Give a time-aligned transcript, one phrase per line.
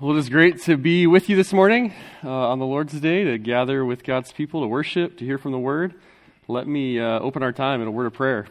[0.00, 3.24] Well, it is great to be with you this morning uh, on the Lord's Day
[3.24, 5.92] to gather with God's people to worship, to hear from the Word.
[6.46, 8.46] Let me uh, open our time in a word of prayer.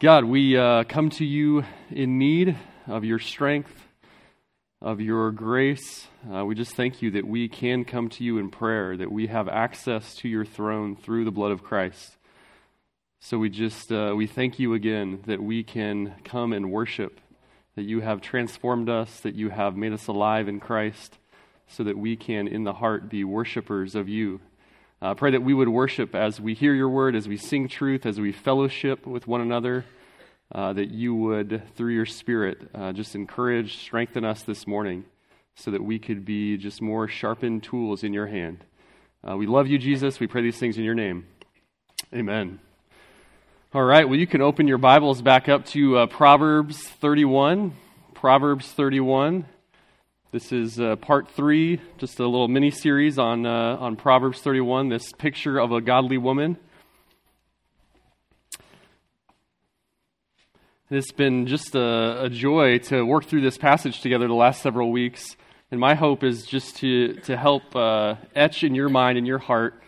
[0.00, 2.56] God, we uh, come to you in need
[2.88, 3.86] of your strength,
[4.82, 6.08] of your grace.
[6.28, 9.28] Uh, we just thank you that we can come to you in prayer, that we
[9.28, 12.16] have access to your throne through the blood of Christ.
[13.20, 17.20] So we just uh, we thank you again that we can come and worship
[17.76, 21.18] that you have transformed us, that you have made us alive in Christ,
[21.68, 24.40] so that we can, in the heart, be worshipers of you.
[25.02, 28.04] Uh, pray that we would worship as we hear your word, as we sing truth,
[28.04, 29.84] as we fellowship with one another,
[30.52, 35.04] uh, that you would, through your Spirit, uh, just encourage, strengthen us this morning,
[35.54, 38.64] so that we could be just more sharpened tools in your hand.
[39.26, 40.18] Uh, we love you, Jesus.
[40.18, 41.26] We pray these things in your name.
[42.12, 42.58] Amen.
[43.72, 47.72] All right, well, you can open your Bibles back up to uh, Proverbs 31.
[48.14, 49.44] Proverbs 31.
[50.32, 54.88] This is uh, part three, just a little mini series on, uh, on Proverbs 31,
[54.88, 56.56] this picture of a godly woman.
[60.90, 64.90] It's been just a, a joy to work through this passage together the last several
[64.90, 65.36] weeks.
[65.70, 69.38] And my hope is just to, to help uh, etch in your mind and your
[69.38, 69.80] heart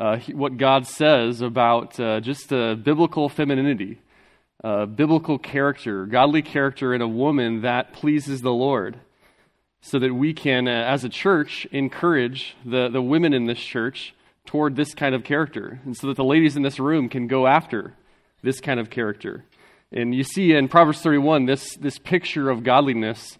[0.00, 3.98] uh, what God says about uh, just uh, biblical femininity,
[4.64, 8.98] uh, biblical character, godly character in a woman that pleases the Lord,
[9.82, 14.14] so that we can, uh, as a church, encourage the, the women in this church
[14.46, 17.46] toward this kind of character, and so that the ladies in this room can go
[17.46, 17.92] after
[18.42, 19.44] this kind of character.
[19.92, 23.36] And you see in Proverbs 31 this, this picture of godliness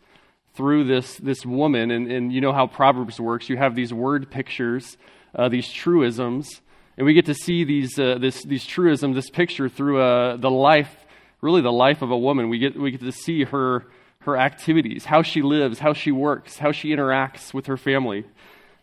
[0.55, 3.49] through this, this woman, and, and you know how Proverbs works.
[3.49, 4.99] You have these word pictures
[5.35, 6.61] uh, these truisms.
[6.97, 10.51] And we get to see these, uh, this, these truisms, this picture through uh, the
[10.51, 10.95] life,
[11.41, 12.49] really the life of a woman.
[12.49, 13.87] We get, we get to see her,
[14.21, 18.25] her activities, how she lives, how she works, how she interacts with her family,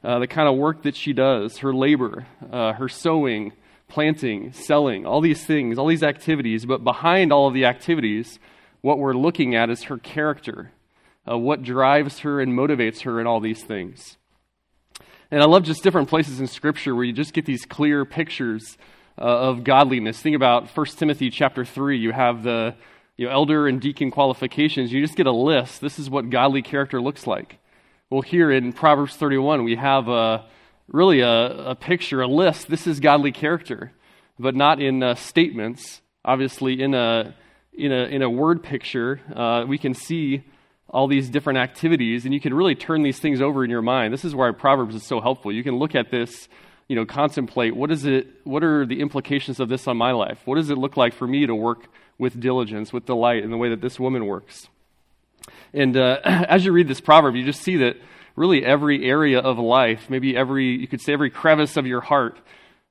[0.03, 3.53] uh, the kind of work that she does, her labor, uh, her sewing,
[3.87, 6.65] planting, selling, all these things, all these activities.
[6.65, 8.39] But behind all of the activities,
[8.81, 10.71] what we're looking at is her character,
[11.30, 14.17] uh, what drives her and motivates her in all these things.
[15.30, 18.77] And I love just different places in Scripture where you just get these clear pictures
[19.17, 20.21] uh, of godliness.
[20.21, 21.98] Think about 1 Timothy chapter 3.
[21.98, 22.76] You have the
[23.17, 24.93] you know, elder and deacon qualifications.
[24.93, 25.82] You just get a list.
[25.82, 27.60] This is what godly character looks like.
[28.10, 30.45] Well, here in Proverbs 31, we have a,
[30.87, 32.70] really a, a picture, a list.
[32.70, 33.92] This is godly character,
[34.39, 36.02] but not in uh, statements.
[36.23, 37.36] Obviously, in a,
[37.73, 40.45] in a, in a word picture, uh, we can see
[40.89, 44.14] all these different activities, and you can really turn these things over in your mind.
[44.14, 45.52] This is why Proverbs is so helpful.
[45.52, 46.48] You can look at this,
[46.87, 50.39] you know, contemplate what is it, what are the implications of this on my life?
[50.45, 51.87] What does it look like for me to work
[52.17, 54.70] with diligence, with delight, in the way that this woman works?
[55.73, 57.98] And uh, as you read this proverb, you just see that
[58.37, 62.39] really every area of life, maybe every, you could say every crevice of your heart,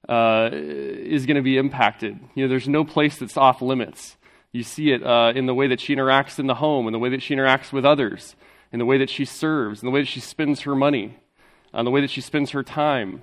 [0.08, 2.18] uh, is going to be impacted.
[2.34, 4.16] You know, there's no place that's off limits.
[4.56, 6.98] You see it uh, in the way that she interacts in the home, in the
[6.98, 8.34] way that she interacts with others,
[8.72, 11.18] in the way that she serves, in the way that she spends her money,
[11.74, 13.22] in the way that she spends her time,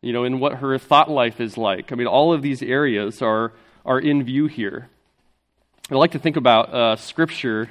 [0.00, 1.92] you know, in what her thought life is like.
[1.92, 3.52] I mean, all of these areas are,
[3.84, 4.88] are in view here.
[5.90, 7.68] I like to think about uh, Scripture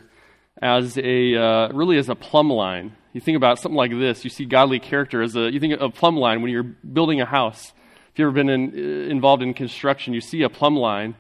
[0.61, 2.95] as a uh, really as a plumb line.
[3.13, 4.23] You think about something like this.
[4.23, 7.25] You see godly character as a you think of plumb line when you're building a
[7.25, 7.73] house.
[8.11, 11.15] If you've ever been in, uh, involved in construction, you see a plumb line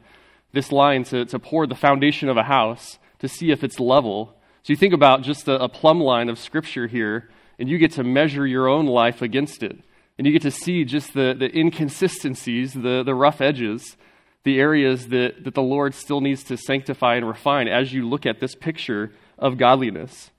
[0.51, 4.35] this line to, to pour the foundation of a house to see if it's level.
[4.63, 7.91] So you think about just a, a plumb line of Scripture here, and you get
[7.93, 9.77] to measure your own life against it.
[10.17, 13.95] And you get to see just the, the inconsistencies, the, the rough edges,
[14.43, 18.25] the areas that, that the Lord still needs to sanctify and refine as you look
[18.25, 20.31] at this picture of godliness.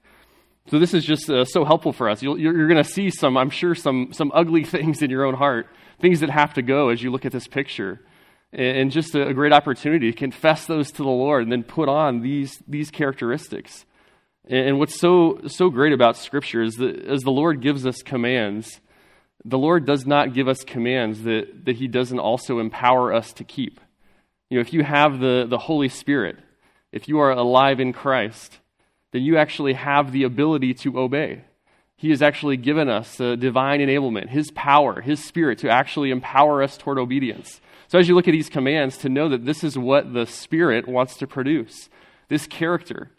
[0.71, 2.22] So this is just uh, so helpful for us.
[2.22, 5.25] you are you're going to see some, I'm sure, some, some ugly things in your
[5.25, 5.66] own heart,
[6.00, 8.00] things that have to go as you look at this picture
[8.53, 12.21] and just a, great opportunity to confess those to the Lord and then put on
[12.21, 13.84] these, these characteristics.
[14.49, 18.80] And what's so, so great about Scripture is that as the Lord gives us commands,
[19.45, 23.45] the Lord does not give us commands that, that He doesn't also empower us to
[23.45, 23.80] keep.
[24.48, 26.36] You know, if you have the, the Holy Spirit,
[26.91, 28.59] if you are alive in Christ,
[29.13, 31.45] then you actually have the ability to obey.
[31.97, 36.77] He has actually given us divine enablement, His power, His Spirit to actually empower us
[36.77, 37.60] toward obedience.
[37.91, 40.87] So, as you look at these commands, to know that this is what the Spirit
[40.87, 41.89] wants to produce
[42.28, 43.10] this character.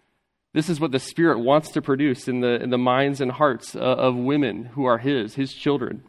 [0.53, 3.75] This is what the Spirit wants to produce in the, in the minds and hearts
[3.75, 6.03] of women who are His, His children.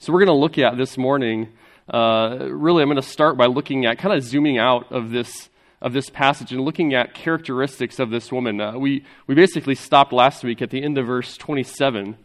[0.00, 1.50] So, we're going to look at this morning.
[1.88, 5.48] Uh, really, I'm going to start by looking at kind of zooming out of this
[5.80, 8.60] of this passage and looking at characteristics of this woman.
[8.60, 12.16] Uh, we, we basically stopped last week at the end of verse 27.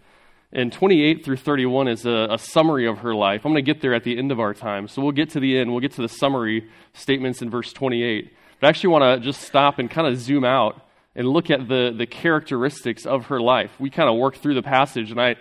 [0.51, 3.45] And 28 through 31 is a, a summary of her life.
[3.45, 4.87] I'm going to get there at the end of our time.
[4.87, 5.69] So we'll get to the end.
[5.69, 8.33] We'll get to the summary statements in verse 28.
[8.59, 10.81] But I actually want to just stop and kind of zoom out
[11.15, 13.71] and look at the, the characteristics of her life.
[13.79, 15.35] We kind of worked through the passage, and I,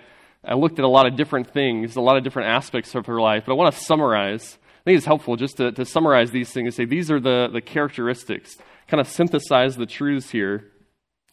[0.45, 3.21] I looked at a lot of different things, a lot of different aspects of her
[3.21, 3.45] life.
[3.47, 4.59] But I want to summarize.
[4.83, 7.49] I think it's helpful just to, to summarize these things and say these are the,
[7.51, 8.57] the characteristics,
[8.89, 10.71] kind of synthesize the truths here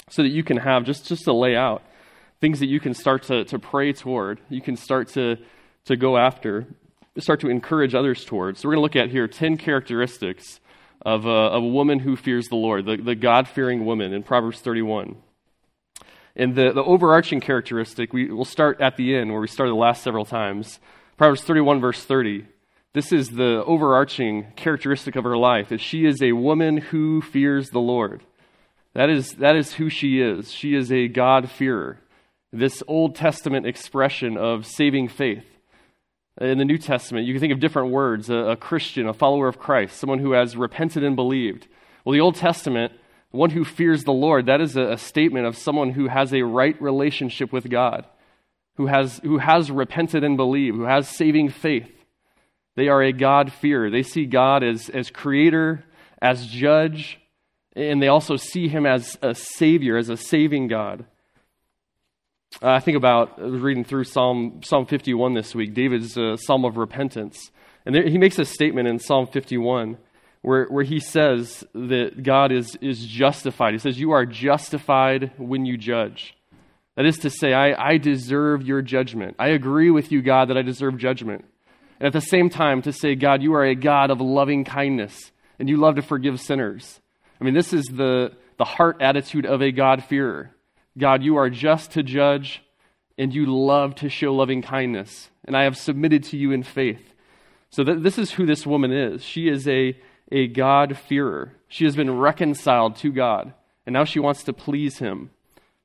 [0.10, 1.81] so that you can have just, just to lay out
[2.42, 5.38] things that you can start to, to pray toward, you can start to,
[5.86, 6.68] to go after,
[7.18, 8.58] start to encourage others toward.
[8.58, 10.60] So we're going to look at here 10 characteristics
[11.06, 14.24] of a, of a woman who fears the Lord, the, the God fearing woman in
[14.24, 15.16] Proverbs 31.
[16.36, 19.78] And the, the overarching characteristic, we, will start at the end where we started the
[19.78, 20.80] last several times.
[21.18, 22.46] Proverbs 31, verse 30.
[22.94, 27.70] This is the overarching characteristic of her life, that she is a woman who fears
[27.70, 28.24] the Lord.
[28.94, 30.52] That is, that is who she is.
[30.52, 32.00] She is a God-fearer.
[32.57, 35.44] This Old Testament expression of saving faith.
[36.40, 39.50] In the New Testament, you can think of different words a, a Christian, a follower
[39.50, 41.68] of Christ, someone who has repented and believed.
[42.06, 42.94] Well, the Old Testament,
[43.31, 46.44] one who fears the Lord, that is a, a statement of someone who has a
[46.44, 48.06] right relationship with God,
[48.78, 51.92] who has, who has repented and believed, who has saving faith.
[52.78, 53.90] They are a God fearer.
[53.90, 55.84] They see God as, as creator,
[56.22, 57.19] as judge,
[57.75, 61.06] and they also see him as a savior, as a saving God.
[62.62, 66.38] Uh, I think about, I was reading through Psalm, Psalm 51 this week, David's uh,
[66.38, 67.52] Psalm of Repentance.
[67.86, 69.98] And there, he makes a statement in Psalm 51
[70.42, 73.74] where, where he says that God is, is justified.
[73.74, 76.36] He says, You are justified when you judge.
[76.96, 79.36] That is to say, I, I deserve your judgment.
[79.38, 81.44] I agree with you, God, that I deserve judgment.
[82.00, 85.31] And at the same time, to say, God, you are a God of loving kindness,
[85.60, 87.02] and you love to forgive sinners.
[87.42, 90.55] I mean, this is the, the heart attitude of a God-fearer.
[90.97, 92.62] God, you are just to judge,
[93.18, 95.30] and you love to show loving kindness.
[95.44, 97.13] And I have submitted to you in faith.
[97.69, 99.24] So th- this is who this woman is.
[99.24, 99.97] She is a,
[100.31, 101.53] a God-fearer.
[101.68, 103.53] She has been reconciled to God,
[103.86, 105.31] and now she wants to please him.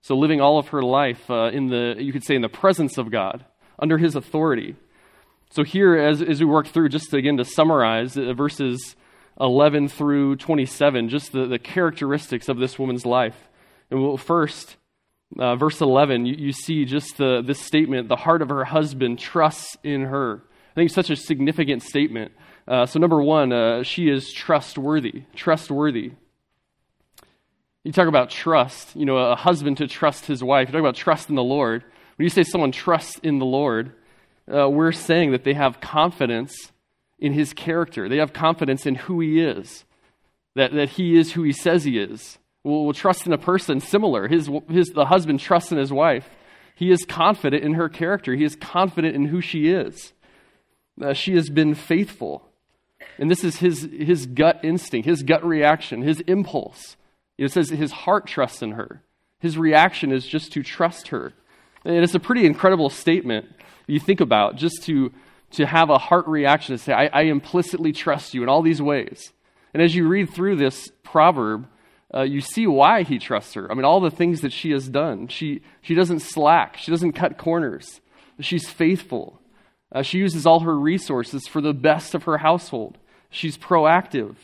[0.03, 2.97] So living all of her life uh, in the, you could say, in the presence
[2.97, 3.45] of God,
[3.79, 4.77] under his authority.
[5.51, 8.95] So here, as, as we work through, just to, again to summarize uh, verses
[9.41, 13.49] 11 through 27, just the, the characteristics of this woman's life.
[13.91, 14.77] And we'll first
[15.39, 19.19] uh, verse 11, you, you see just the, this statement the heart of her husband
[19.19, 20.43] trusts in her.
[20.73, 22.33] I think such a significant statement.
[22.67, 25.25] Uh, so, number one, uh, she is trustworthy.
[25.35, 26.13] Trustworthy.
[27.85, 30.69] You talk about trust, you know, a husband to trust his wife.
[30.69, 31.83] You talk about trust in the Lord.
[32.17, 33.93] When you say someone trusts in the Lord,
[34.53, 36.73] uh, we're saying that they have confidence
[37.19, 38.09] in his character.
[38.09, 39.85] They have confidence in who he is,
[40.57, 43.81] that, that he is who he says he is will, will trust in a person
[43.81, 44.29] similar.
[44.29, 46.29] His, his, the husband trusts in his wife.
[46.75, 50.13] He is confident in her character, he is confident in who she is.
[51.01, 52.47] Uh, she has been faithful.
[53.19, 56.97] And this is his, his gut instinct, his gut reaction, his impulse.
[57.37, 59.03] It says his heart trusts in her.
[59.39, 61.33] His reaction is just to trust her.
[61.85, 63.47] And it's a pretty incredible statement
[63.87, 65.13] you think about, just to,
[65.53, 68.81] to have a heart reaction to say, I, I implicitly trust you in all these
[68.81, 69.33] ways.
[69.73, 71.67] And as you read through this proverb,
[72.15, 73.71] uh, you see why he trusts her.
[73.71, 75.29] I mean, all the things that she has done.
[75.29, 78.01] She, she doesn't slack, she doesn't cut corners.
[78.41, 79.41] She's faithful.
[79.93, 82.97] Uh, she uses all her resources for the best of her household.
[83.29, 84.37] She's proactive.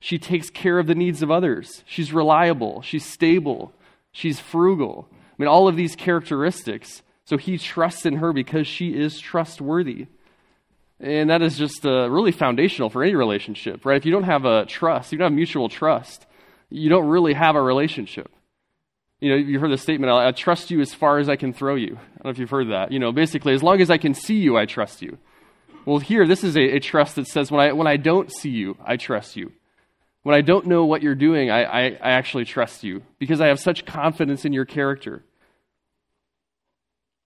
[0.00, 1.82] She takes care of the needs of others.
[1.86, 2.82] She's reliable.
[2.82, 3.72] She's stable.
[4.12, 5.08] She's frugal.
[5.12, 7.02] I mean, all of these characteristics.
[7.24, 10.06] So he trusts in her because she is trustworthy.
[10.98, 13.96] And that is just uh, really foundational for any relationship, right?
[13.96, 16.26] If you don't have a trust, you don't have mutual trust,
[16.70, 18.30] you don't really have a relationship.
[19.20, 21.74] You know, you've heard the statement, I trust you as far as I can throw
[21.74, 21.94] you.
[21.94, 22.92] I don't know if you've heard that.
[22.92, 25.18] You know, basically, as long as I can see you, I trust you.
[25.86, 28.50] Well, here, this is a, a trust that says, when I, when I don't see
[28.50, 29.52] you, I trust you.
[30.22, 33.46] When I don't know what you're doing, I, I, I actually trust you because I
[33.46, 35.24] have such confidence in your character.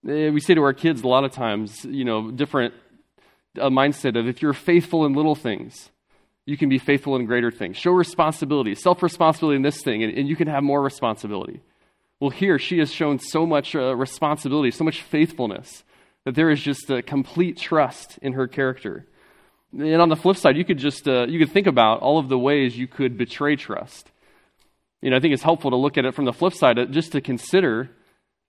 [0.06, 2.74] Eh, we say to our kids a lot of times, you know, different
[3.58, 5.90] uh, mindset of if you're faithful in little things,
[6.46, 7.76] you can be faithful in greater things.
[7.76, 11.60] Show responsibility, self responsibility in this thing, and, and, you can have more responsibility.
[12.18, 15.84] Well, here she has shown so much uh, responsibility, so much faithfulness,
[16.24, 19.06] that there is just a complete trust in her character.
[19.72, 22.28] And on the flip side, you could just uh, you could think about all of
[22.28, 24.10] the ways you could betray trust.
[25.00, 26.86] You know, I think it's helpful to look at it from the flip side, uh,
[26.86, 27.90] just to consider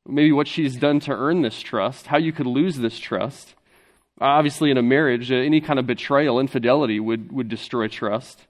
[0.05, 3.53] maybe what she's done to earn this trust, how you could lose this trust.
[4.19, 8.45] Obviously, in a marriage, uh, any kind of betrayal, infidelity would, would destroy trust.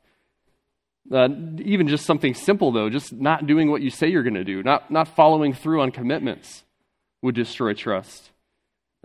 [1.11, 4.43] Uh, even just something simple, though, just not doing what you say you're going to
[4.43, 6.63] do, not, not following through on commitments
[7.21, 8.29] would destroy trust.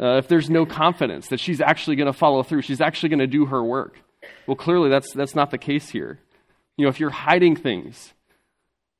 [0.00, 3.18] Uh, if there's no confidence that she's actually going to follow through, she's actually going
[3.18, 3.98] to do her work.
[4.46, 6.18] Well, clearly that's, that's not the case here.
[6.76, 8.12] You know, if you're hiding things,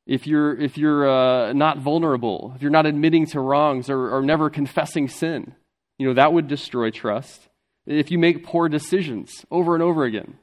[0.06, 4.22] if you're, if you're uh, not vulnerable, if you're not admitting to wrongs or, or
[4.22, 5.54] never confessing sin,
[5.98, 7.48] you know, that would destroy trust.
[7.86, 10.38] If you make poor decisions over and over again,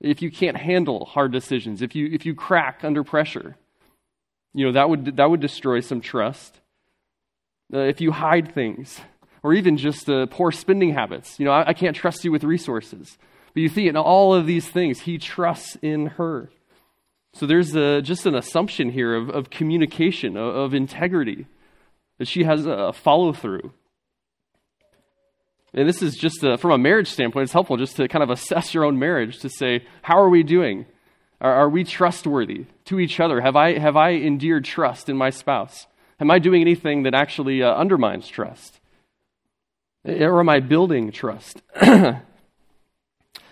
[0.00, 3.56] if you can't handle hard decisions, if you, if you crack under pressure,
[4.54, 6.58] you know, that would, that would destroy some trust.
[7.72, 9.00] Uh, if you hide things,
[9.42, 12.42] or even just uh, poor spending habits, you know, I, I can't trust you with
[12.42, 13.16] resources.
[13.54, 16.50] But you see, in all of these things, he trusts in her.
[17.34, 21.46] So there's a, just an assumption here of, of communication, of, of, integrity,
[22.18, 23.72] that she has a follow through.
[25.72, 28.30] And this is just a, from a marriage standpoint, it's helpful just to kind of
[28.30, 30.86] assess your own marriage to say, how are we doing?
[31.40, 33.40] Are, are we trustworthy to each other?
[33.40, 35.86] Have I, have I endeared trust in my spouse?
[36.18, 38.80] Am I doing anything that actually uh, undermines trust?
[40.04, 41.62] Or am I building trust?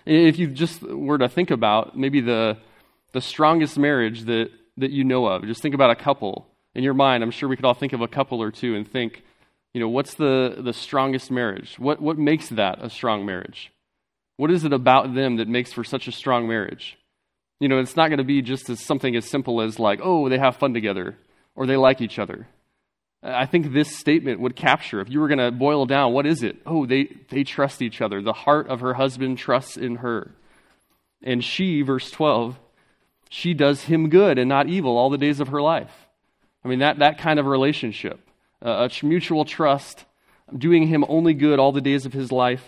[0.06, 2.56] if you just were to think about maybe the,
[3.12, 6.46] the strongest marriage that, that you know of, just think about a couple.
[6.74, 8.90] In your mind, I'm sure we could all think of a couple or two and
[8.90, 9.22] think,
[9.74, 11.78] you know, what's the, the strongest marriage?
[11.78, 13.72] What, what makes that a strong marriage?
[14.36, 16.96] What is it about them that makes for such a strong marriage?
[17.60, 20.28] You know, it's not going to be just as something as simple as like, oh,
[20.28, 21.16] they have fun together
[21.54, 22.46] or they like each other.
[23.22, 26.44] I think this statement would capture, if you were going to boil down, what is
[26.44, 26.56] it?
[26.64, 28.22] Oh, they, they trust each other.
[28.22, 30.30] The heart of her husband trusts in her.
[31.22, 32.56] And she, verse 12,
[33.28, 35.90] she does him good and not evil all the days of her life.
[36.64, 38.20] I mean, that, that kind of relationship,
[38.64, 40.04] uh, a mutual trust,
[40.56, 42.64] doing him only good all the days of his life.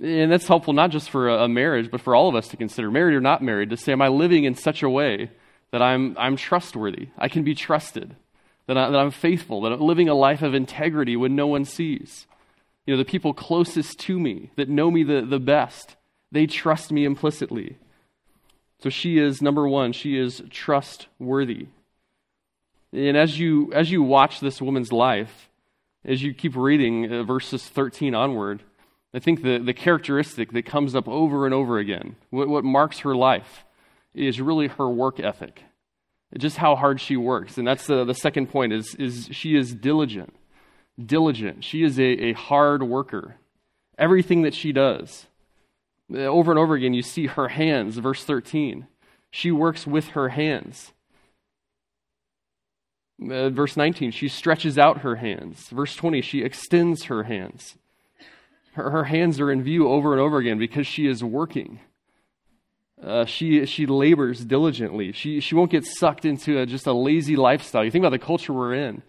[0.00, 2.90] And that's helpful not just for a, marriage, but for all of us to consider,
[2.90, 5.30] married or not married, to say, Am I living in such a way
[5.70, 8.14] that I'm, I'm trustworthy, I can be trusted,
[8.66, 11.64] that, I, that I'm faithful, that I'm living a life of integrity when no one
[11.64, 12.26] sees.
[12.86, 15.96] You know, the people closest to me, that know me the, the best,
[16.30, 17.78] they trust me implicitly.
[18.80, 21.68] So she is, number one, she is trustworthy.
[22.92, 25.50] And as you, as you watch this woman's life,
[26.04, 28.62] as you keep reading uh, verses 13 onward,
[29.14, 33.00] I think the, the characteristic that comes up over and over again, what, what marks
[33.00, 33.64] her life,
[34.14, 35.62] is really her work ethic,
[36.36, 37.56] just how hard she works.
[37.56, 40.34] And that's the, the second point is, is she is diligent.
[41.02, 41.64] Diligent.
[41.64, 43.36] She is a, a hard worker.
[43.98, 45.26] Everything that she does.
[46.12, 48.86] Uh, over and over again, you see her hands, verse 13.
[49.30, 50.92] She works with her hands.
[53.30, 55.68] Uh, verse 19, she stretches out her hands.
[55.68, 57.76] Verse 20, she extends her hands.
[58.72, 61.80] Her, her hands are in view over and over again because she is working.
[63.02, 65.12] Uh, she, she labors diligently.
[65.12, 67.84] She, she won't get sucked into a, just a lazy lifestyle.
[67.84, 69.02] You think about the culture we're in,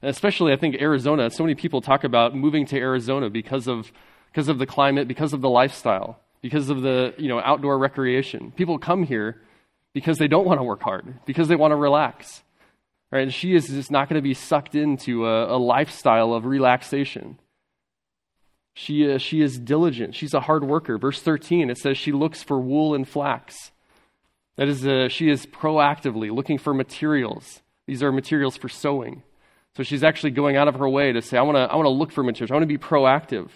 [0.00, 1.28] especially I think Arizona.
[1.30, 3.90] So many people talk about moving to Arizona because of,
[4.30, 8.52] because of the climate, because of the lifestyle, because of the you know, outdoor recreation.
[8.52, 9.42] People come here
[9.92, 12.42] because they don't want to work hard, because they want to relax.
[13.12, 13.24] Right?
[13.24, 17.38] And she is just not going to be sucked into a, a lifestyle of relaxation.
[18.74, 20.14] She, uh, she is diligent.
[20.14, 20.96] She's a hard worker.
[20.96, 23.70] Verse 13, it says she looks for wool and flax.
[24.56, 27.60] That is, uh, she is proactively looking for materials.
[27.86, 29.22] These are materials for sewing.
[29.76, 31.90] So she's actually going out of her way to say, I want to I wanna
[31.90, 32.50] look for materials.
[32.50, 33.50] I want to be proactive.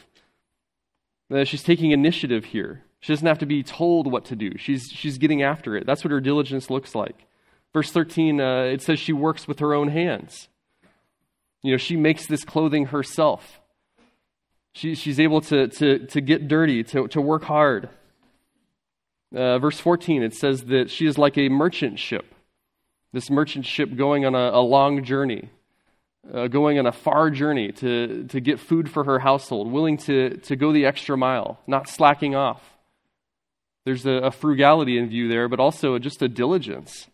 [1.33, 2.85] Uh, she's taking initiative here.
[3.01, 4.53] She doesn't have to be told what to do.
[4.59, 5.87] She's, she's getting after it.
[5.87, 7.27] That's what her diligence looks like.
[7.76, 10.49] Verse 13, uh, it says she works with her own hands.
[11.62, 13.61] You know, she makes this clothing herself.
[14.73, 17.90] She, she's able to, to, to get dirty, to, to work hard.
[19.30, 22.35] Uh, verse 14, it says that she is like a merchant ship.
[23.12, 25.50] This merchant ship going on a, a long journey,
[26.33, 30.38] uh, going on a far journey to, to get food for her household, willing to,
[30.38, 32.62] to go the extra mile, not slacking off.
[33.85, 37.06] There's a, a frugality in view there, but also just a diligence.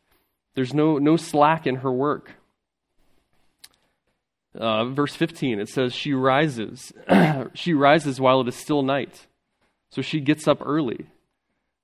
[0.55, 2.33] There's no, no slack in her work.
[4.55, 6.93] Uh, verse 15, it says, She rises.
[7.55, 9.27] she rises while it is still night.
[9.91, 11.07] So she gets up early.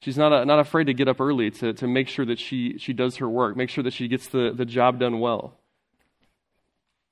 [0.00, 2.78] She's not, a, not afraid to get up early to, to make sure that she,
[2.78, 5.54] she does her work, make sure that she gets the, the job done well.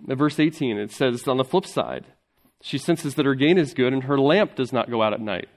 [0.07, 2.05] In verse 18, it says, on the flip side,
[2.63, 5.21] she senses that her gain is good and her lamp does not go out at
[5.21, 5.49] night.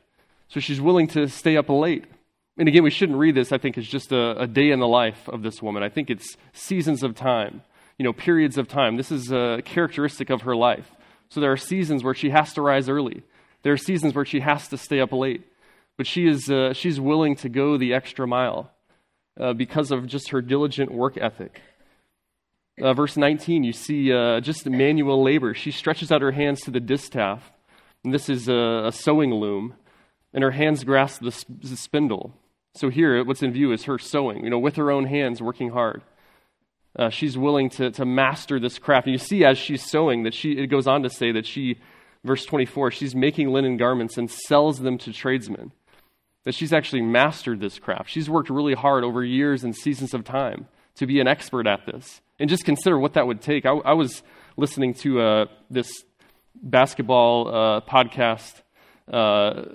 [0.48, 2.06] So she's willing to stay up late.
[2.60, 4.88] And again, we shouldn't read this, I think, as just a, a day in the
[4.88, 5.82] life of this woman.
[5.82, 7.64] I think it's seasons of time
[8.00, 8.96] you know, periods of time.
[8.96, 10.90] This is a characteristic of her life.
[11.28, 13.24] So there are seasons where she has to rise early.
[13.62, 15.44] There are seasons where she has to stay up late.
[15.98, 18.72] but she is, uh, she's willing to go the extra mile
[19.38, 21.62] uh, because of just her diligent work ethic.
[22.82, 25.54] Uh, verse 19, you see uh, just manual labor.
[25.54, 27.52] She stretches out her hands to the distaff,
[28.06, 29.74] and this is a, a sewing loom,
[30.34, 32.34] and her hands grasp the, the spindle.
[32.76, 35.72] So here, what's in view is her sewing, you know, with her own hands, working
[35.72, 36.02] hard.
[36.98, 39.08] Uh, she's willing to, to master this craft.
[39.08, 41.80] And you see as she's sewing that she, it goes on to say that she,
[42.24, 45.72] verse 24, she's making linen garments and sells them to tradesmen.
[46.46, 48.10] That she's actually mastered this craft.
[48.10, 51.86] She's worked really hard over years and seasons of time to be an expert at
[51.86, 52.22] this.
[52.40, 53.66] And just consider what that would take.
[53.66, 54.24] I, I was
[54.58, 55.92] listening to uh, this
[56.56, 58.62] basketball uh, podcast
[59.12, 59.66] uh,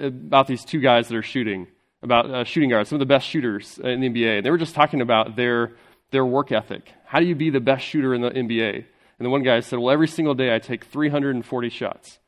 [0.00, 1.66] about these two guys that are shooting,
[2.02, 4.38] about uh, shooting guards, some of the best shooters in the NBA.
[4.38, 5.72] And They were just talking about their
[6.10, 6.92] their work ethic.
[7.06, 8.84] How do you be the best shooter in the NBA?
[9.18, 12.18] And the one guy said, Well, every single day I take 340 shots.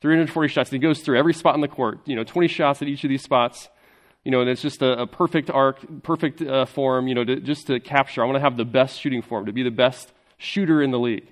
[0.00, 0.70] 340 shots.
[0.70, 3.04] And he goes through every spot on the court, you know, 20 shots at each
[3.04, 3.68] of these spots.
[4.24, 7.36] You know, and it's just a, a perfect arc, perfect uh, form, you know, to,
[7.40, 8.22] just to capture.
[8.22, 10.98] I want to have the best shooting form, to be the best shooter in the
[10.98, 11.30] league.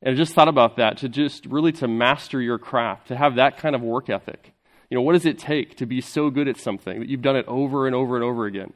[0.00, 3.36] And I just thought about that, to just really to master your craft, to have
[3.36, 4.51] that kind of work ethic.
[4.92, 7.34] You know, what does it take to be so good at something that you've done
[7.34, 8.74] it over and over and over again?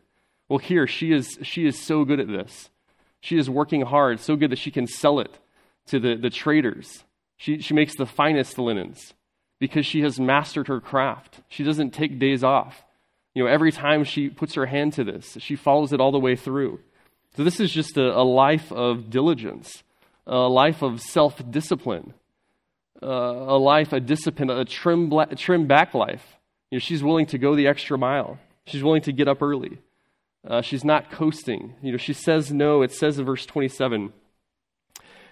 [0.49, 2.70] Well, here, she is, she is so good at this.
[3.20, 5.38] She is working hard, so good that she can sell it
[5.88, 7.04] to the, the traders.
[7.37, 9.12] She, she makes the finest linens
[9.58, 11.42] because she has mastered her craft.
[11.50, 12.87] She doesn't take days off.
[13.35, 16.18] You know, every time she puts her hand to this, she follows it all the
[16.18, 16.80] way through.
[17.37, 19.82] So, this is just a, a life of diligence,
[20.26, 22.14] a life of self discipline,
[23.02, 26.24] uh, a life, a discipline, a trim, bla- trim back life.
[26.70, 29.78] You know, she's willing to go the extra mile, she's willing to get up early.
[30.46, 31.74] Uh, she's not coasting.
[31.82, 32.82] You know, she says no.
[32.82, 34.12] It says in verse 27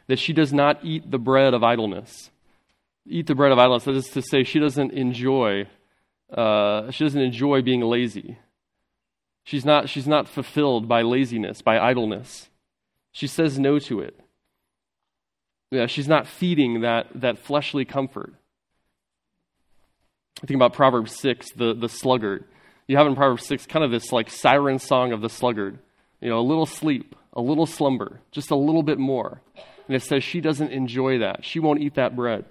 [0.09, 2.31] that she does not eat the bread of idleness.
[3.07, 3.85] Eat the bread of idleness.
[3.85, 5.69] That is to say, she doesn't enjoy.
[6.33, 8.39] Uh, she doesn't enjoy being lazy.
[9.45, 9.89] She's not.
[9.89, 12.49] She's not fulfilled by laziness, by idleness.
[13.13, 14.19] She says no to it.
[15.71, 18.33] Yeah, she's not feeding that that fleshly comfort.
[20.43, 22.45] I think about Proverbs six, the the sluggard
[22.87, 25.79] you have in Proverbs 6 kind of this like siren song of the sluggard.
[26.21, 29.43] You know, a little sleep, a little slumber, just a little bit more.
[29.87, 31.45] And it says she doesn't enjoy that.
[31.45, 32.45] She won't eat that bread.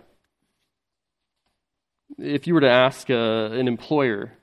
[2.17, 4.33] If you were to ask uh, an employer,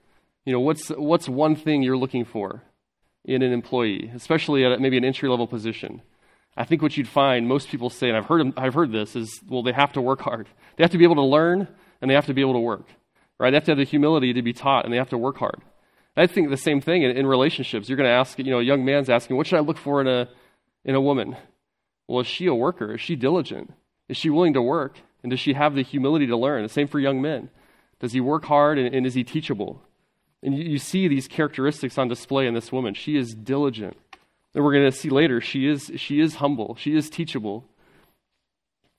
[0.44, 2.62] you know, what's, what's one thing you're looking for
[3.24, 6.02] in an employee, especially at maybe an entry level position?
[6.60, 9.40] I think what you'd find most people say, and I've heard, I've heard this, is
[9.48, 10.46] well, they have to work hard.
[10.76, 11.66] They have to be able to learn
[12.02, 12.86] and they have to be able to work.
[13.38, 13.50] Right?
[13.50, 15.62] They have to have the humility to be taught and they have to work hard.
[16.18, 17.88] I think the same thing in, in relationships.
[17.88, 20.02] You're going to ask, you know, a young man's asking, what should I look for
[20.02, 20.28] in a,
[20.84, 21.34] in a woman?
[22.06, 22.94] Well, is she a worker?
[22.94, 23.72] Is she diligent?
[24.10, 24.98] Is she willing to work?
[25.22, 26.62] And does she have the humility to learn?
[26.62, 27.48] The same for young men.
[28.00, 29.80] Does he work hard and, and is he teachable?
[30.42, 32.92] And you, you, see these characteristics on display in this woman.
[32.92, 33.96] She is diligent.
[34.54, 36.76] And we're going to see later, she is, she is humble.
[36.76, 37.64] She is teachable.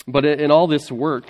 [0.07, 1.25] But in, in all this work,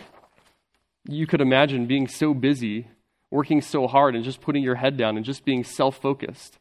[1.08, 2.88] you could imagine being so busy
[3.32, 6.60] working so hard and just putting your head down and just being self focused.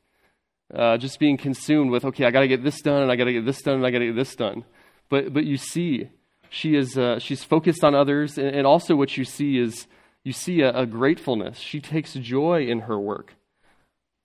[0.72, 3.24] Uh, just being consumed with, okay, I got to get this done and I got
[3.24, 4.64] to get this done and I got to get this done.
[5.08, 6.10] But, but you see,
[6.48, 8.38] she is, uh, she's focused on others.
[8.38, 9.88] And, and, also, what you see is
[10.22, 11.58] you see a, a gratefulness.
[11.58, 13.34] She takes joy in her work.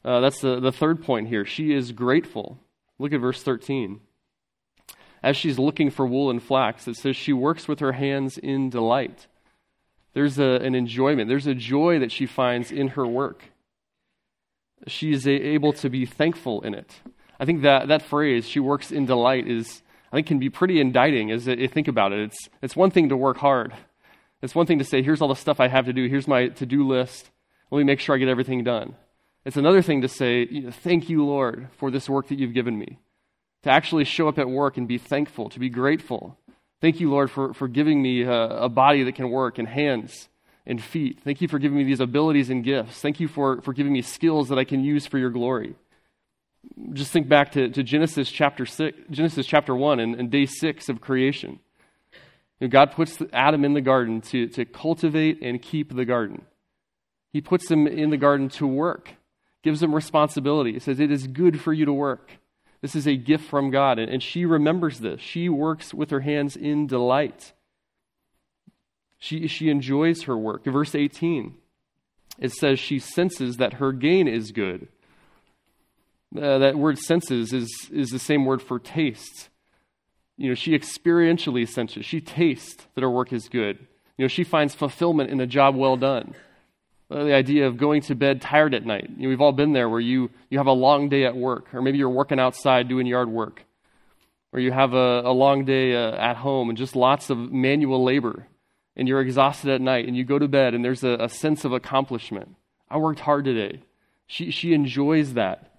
[0.03, 1.45] Uh, that's the, the third point here.
[1.45, 2.59] She is grateful.
[2.99, 3.99] Look at verse 13.
[5.21, 8.69] As she's looking for wool and flax, it says she works with her hands in
[8.69, 9.27] delight.
[10.13, 13.43] There's a, an enjoyment, there's a joy that she finds in her work.
[14.87, 16.93] She is a, able to be thankful in it.
[17.39, 19.81] I think that, that phrase, she works in delight, is,
[20.11, 22.19] I think, can be pretty indicting as you think about it.
[22.19, 23.73] It's, it's one thing to work hard.
[24.41, 26.47] It's one thing to say, here's all the stuff I have to do, here's my
[26.49, 27.29] to do list.
[27.71, 28.95] Let me make sure I get everything done.
[29.45, 32.99] It's another thing to say, thank you, Lord, for this work that you've given me.
[33.63, 36.37] To actually show up at work and be thankful, to be grateful,
[36.81, 40.29] Thank you, Lord, for, for giving me a, a, body that can work and hands
[40.67, 41.19] and feet.
[41.23, 42.99] Thank you for giving me these abilities and gifts.
[42.99, 45.75] Thank you for, for giving me skills that I can use for your glory.
[46.93, 50.89] Just think back to, to Genesis chapter six, Genesis chapter one and, and day six
[50.89, 51.59] of creation.
[52.59, 56.43] You know, God puts Adam in the garden to, to cultivate and keep the garden.
[57.31, 59.11] He puts him in the garden to work,
[59.65, 60.73] gives them responsibility.
[60.73, 62.29] He says, It is good for you to work.
[62.81, 63.97] This is a gift from God.
[63.97, 65.19] And she remembers this.
[65.19, 67.51] She works with her hands in delight.
[69.17, 70.65] She, she enjoys her work.
[70.65, 71.55] Verse 18,
[72.37, 74.87] it says she senses that her gain is good.
[76.39, 79.49] Uh, that word senses is, is the same word for taste.
[80.37, 83.79] You know, she experientially senses, she tastes that her work is good.
[84.17, 86.35] You know, she finds fulfillment in a job well done.
[87.15, 89.09] Uh, the idea of going to bed tired at night.
[89.15, 91.73] You know, we've all been there where you, you have a long day at work,
[91.73, 93.63] or maybe you're working outside doing yard work,
[94.51, 98.03] or you have a, a long day uh, at home and just lots of manual
[98.03, 98.47] labor,
[98.97, 101.63] and you're exhausted at night, and you go to bed and there's a, a sense
[101.63, 102.53] of accomplishment.
[102.89, 103.79] I worked hard today.
[104.27, 105.71] She, she enjoys that.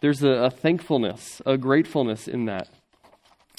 [0.00, 2.68] There's a, a thankfulness, a gratefulness in that.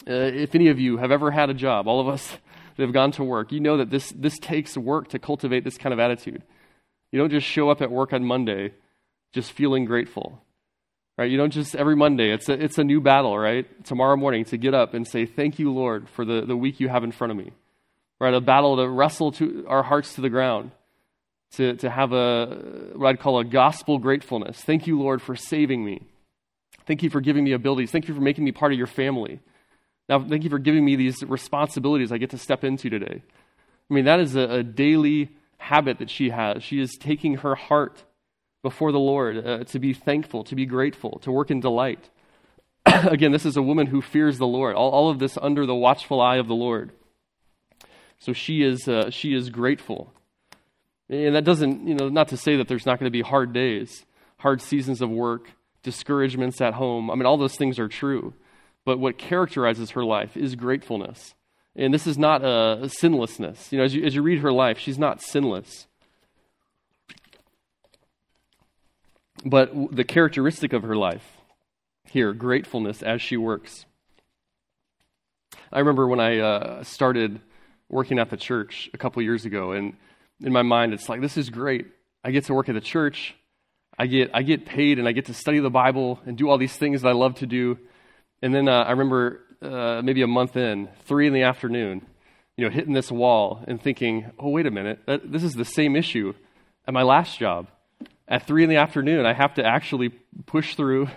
[0.08, 2.38] Uh, if any of you have ever had a job, all of us
[2.76, 5.78] that have gone to work, you know that this, this takes work to cultivate this
[5.78, 6.42] kind of attitude.
[7.12, 8.74] You don't just show up at work on Monday
[9.32, 10.42] just feeling grateful.
[11.18, 11.30] Right?
[11.30, 13.68] You don't just every Monday, it's a, it's a new battle, right?
[13.84, 16.88] Tomorrow morning to get up and say, Thank you, Lord, for the, the week you
[16.88, 17.52] have in front of me.
[18.20, 18.34] Right?
[18.34, 20.72] A battle to wrestle to our hearts to the ground,
[21.54, 24.62] to, to have a what I'd call a gospel gratefulness.
[24.62, 26.02] Thank you, Lord, for saving me.
[26.86, 27.92] Thank you for giving me abilities.
[27.92, 29.42] Thank you for making me part of your family.
[30.08, 33.22] Now, thank you for giving me these responsibilities I get to step into today.
[33.90, 36.64] I mean, that is a, a daily habit that she has.
[36.64, 38.04] She is taking her heart
[38.64, 42.10] before the Lord uh, to be thankful, to be grateful, to work in delight.
[42.86, 44.76] Again, this is a woman who fears the Lord.
[44.76, 46.92] All, all, of this under the watchful eye of the Lord.
[48.20, 50.12] So she is, uh, she is grateful.
[51.10, 53.54] And that doesn't, you know, not to say that there's not going to be hard
[53.54, 54.06] days,
[54.38, 55.50] hard seasons of work,
[55.84, 57.10] discouragements at home.
[57.10, 58.34] I mean, all those things are true.
[58.86, 61.34] But what characterizes her life is gratefulness.
[61.80, 63.72] And this is not a, sinlessness.
[63.72, 65.88] You know, as you, as you read her life, she's not sinless.
[69.46, 71.38] But the characteristic of her life
[72.12, 73.86] here, gratefulness as she works.
[75.72, 77.40] I remember when I uh, started
[77.88, 79.94] working at the church a couple years ago, and
[80.42, 81.88] in my mind, it's like, this is great.
[82.26, 83.36] I get to work at the church.
[83.98, 86.58] I get, I get paid and I get to study the Bible and do all
[86.58, 87.78] these things that I love to do.
[88.42, 92.06] And then uh, I remember uh, maybe a month in, three in the afternoon,
[92.56, 95.66] you know, hitting this wall and thinking, oh, wait a minute, that, this is the
[95.66, 96.34] same issue
[96.88, 97.68] at my last job.
[98.28, 100.10] At three in the afternoon, I have to actually
[100.46, 101.10] push through,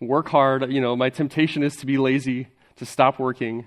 [0.00, 0.70] work hard.
[0.70, 3.66] You know, my temptation is to be lazy, to stop working.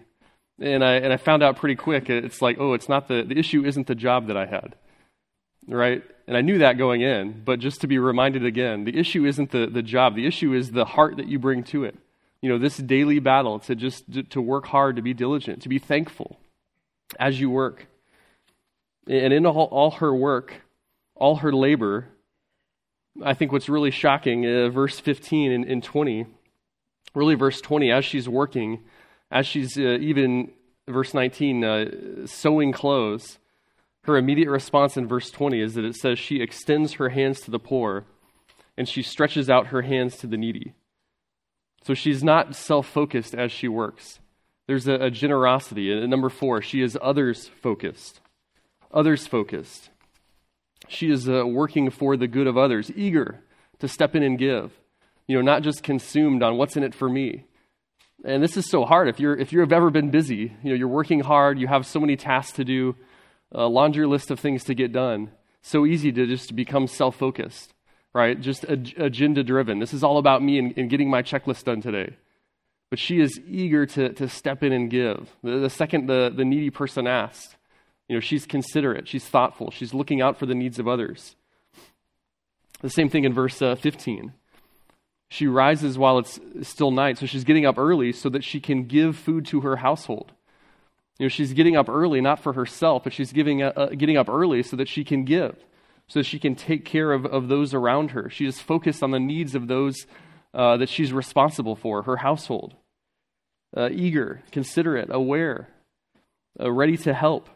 [0.59, 3.37] And I, and I found out pretty quick, it's like, oh, it's not the, the
[3.37, 4.75] issue isn't the job that I had,
[5.67, 6.01] right?
[6.27, 9.51] And I knew that going in, but just to be reminded again, the issue isn't
[9.51, 10.15] the, the job.
[10.15, 11.97] The issue is the heart that you bring to it
[12.45, 15.79] you know, this daily battle to just to work hard, to be diligent, to be
[15.79, 16.37] thankful
[17.19, 17.87] as you work.
[19.07, 20.61] And in all, all her work,
[21.15, 22.07] all her labor,
[23.23, 26.27] I think what's really shocking, uh, verse 15 and, and, 20,
[27.15, 28.83] really verse 20, as she's working,
[29.31, 30.51] as she's uh, even,
[30.87, 33.39] verse 19, uh, sewing clothes,
[34.03, 37.49] her immediate response in verse 20 is that it says she extends her hands to
[37.49, 38.05] the poor
[38.77, 40.75] and she stretches out her hands to the needy.
[41.85, 44.19] So she's not self focused as she works.
[44.67, 45.91] There's a, a generosity.
[45.91, 48.21] And number four, she is others focused.
[48.91, 49.91] Others focused.
[50.87, 53.39] She is uh, working for the good of others, eager
[53.79, 54.71] to step in and give.
[55.27, 57.45] You know, not just consumed on what's in it for me.
[58.23, 59.07] And this is so hard.
[59.07, 61.99] If you're if you've ever been busy, you know, you're working hard, you have so
[61.99, 62.95] many tasks to do,
[63.51, 65.29] a laundry list of things to get done.
[65.61, 67.74] So easy to just become self focused
[68.15, 68.39] right?
[68.39, 69.79] Just agenda driven.
[69.79, 72.15] This is all about me and, and, getting my checklist done today.
[72.89, 75.35] But she is eager to, to step in and give.
[75.43, 77.57] The, the second the, the needy person asks,
[78.07, 81.35] you know, she's considerate, she's thoughtful, she's looking out for the needs of others.
[82.79, 84.31] The same thing in verse uh, 15.
[85.27, 88.85] She rises while it's still night, so she's getting up early so that she can
[88.85, 90.31] give food to her household.
[91.19, 94.15] You know, she's getting up early not for herself, but she's giving, uh, uh getting
[94.15, 95.57] up early so that she can give
[96.07, 98.29] so that she can take care of, of those around her.
[98.29, 100.05] She is focused on the needs of those
[100.53, 102.75] uh, that she's responsible for, her household.
[103.75, 105.69] Uh, eager, considerate, aware,
[106.59, 107.49] uh, ready to help.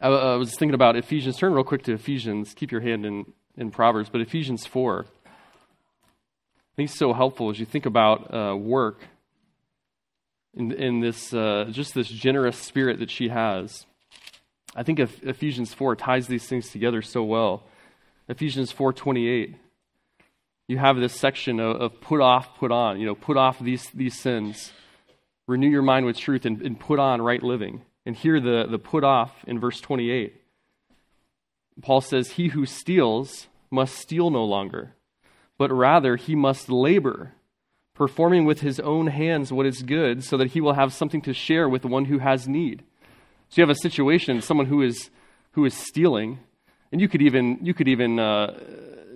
[0.00, 1.36] I, I, was thinking about Ephesians.
[1.36, 2.54] Turn real quick to Ephesians.
[2.54, 3.24] Keep your hand in,
[3.56, 5.06] in Proverbs, but Ephesians 4.
[5.24, 5.30] I
[6.76, 9.00] think it's so helpful as you think about uh, work
[10.54, 13.86] in, in this, uh, just this generous spirit that she has.
[14.74, 17.64] I think Ephesians 4 ties these things together so well.
[18.28, 19.54] Ephesians 4:28.
[20.68, 23.00] You have this section of, of, put off, put on.
[23.00, 24.72] You know, put off these these sins,
[25.46, 27.82] renew your mind with truth, and, and put on right living.
[28.04, 30.34] And here the the put off in verse 28.
[31.80, 34.94] Paul says, "He who steals must steal no longer,
[35.56, 37.32] but rather he must labor."
[37.94, 41.34] Performing with his own hands what is good, so that he will have something to
[41.34, 42.84] share with one who has need.
[43.50, 45.10] So you have a situation, someone who is
[45.52, 46.38] who is stealing,
[46.92, 48.58] and you could even you could even uh,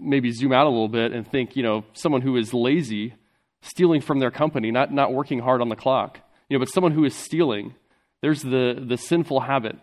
[0.01, 3.15] maybe zoom out a little bit and think, you know, someone who is lazy,
[3.61, 6.19] stealing from their company, not not working hard on the clock.
[6.49, 7.75] You know, but someone who is stealing,
[8.21, 9.77] there's the the sinful habit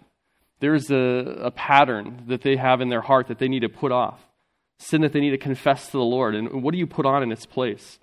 [0.60, 3.92] There's a, a pattern that they have in their heart that they need to put
[3.92, 4.20] off,
[4.78, 6.36] sin that they need to confess to the Lord.
[6.36, 8.00] And what do you put on in its place?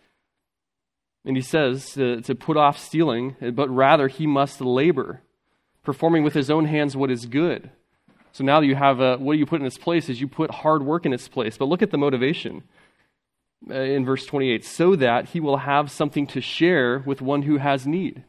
[1.24, 5.22] And he says to, to put off stealing, but rather he must labor,
[5.86, 7.70] performing with his own hands what is good.
[8.32, 10.50] So now you have a, what do you put in its place is you put
[10.50, 11.56] hard work in its place.
[11.56, 12.64] But look at the motivation
[13.70, 17.56] uh, in verse 28 so that he will have something to share with one who
[17.56, 18.24] has need.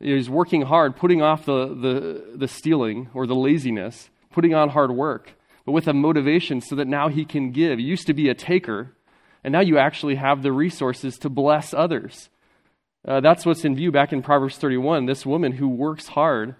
[0.00, 4.92] He's working hard, putting off the, the, the stealing or the laziness, putting on hard
[4.92, 5.32] work,
[5.66, 7.78] but with a motivation so that now he can give.
[7.80, 8.94] He used to be a taker,
[9.42, 12.30] and now you actually have the resources to bless others.
[13.06, 15.06] Uh, that's what's in view back in Proverbs 31.
[15.06, 16.54] This woman who works hard,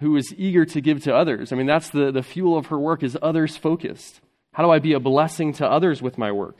[0.00, 1.52] who is eager to give to others.
[1.52, 4.20] I mean, that's the, the fuel of her work is others focused.
[4.52, 6.56] How do I be a blessing to others with my work?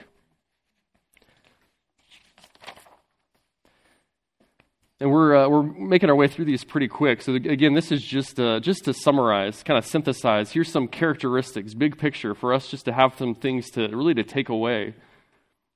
[4.98, 7.20] And we're, uh, we're making our way through these pretty quick.
[7.20, 10.52] So, again, this is just, uh, just to summarize, kind of synthesize.
[10.52, 14.24] Here's some characteristics, big picture, for us just to have some things to really to
[14.24, 14.94] take away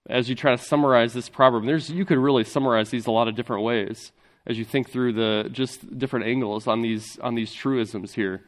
[0.09, 1.67] as you try to summarize this proverb.
[1.67, 4.11] There's, you could really summarize these a lot of different ways
[4.47, 8.43] as you think through the just different angles on these, on these truisms here.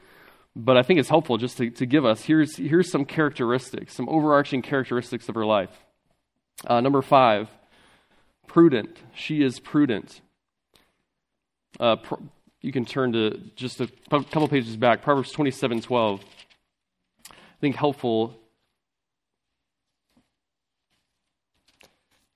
[0.54, 4.08] But I think it's helpful just to, to give us here's, here's some characteristics, some
[4.08, 5.70] overarching characteristics of her life.
[6.66, 7.48] Uh, number five,
[8.46, 8.98] prudent.
[9.14, 10.20] She is prudent.
[11.80, 11.96] Uh,
[12.60, 16.20] you can turn to just a couple pages back, Proverbs 27 12.
[17.30, 18.36] I think helpful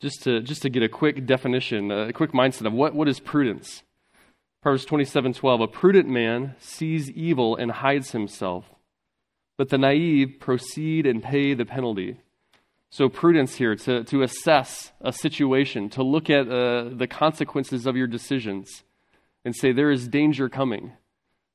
[0.00, 3.20] just to, just to get a quick definition, a quick mindset of what, what is
[3.20, 3.82] prudence.
[4.62, 5.60] Proverbs 27 12.
[5.60, 8.64] A prudent man sees evil and hides himself,
[9.56, 12.18] but the naive proceed and pay the penalty.
[12.90, 17.96] So, prudence here to, to assess a situation, to look at uh, the consequences of
[17.96, 18.82] your decisions
[19.44, 20.92] and say, There is danger coming.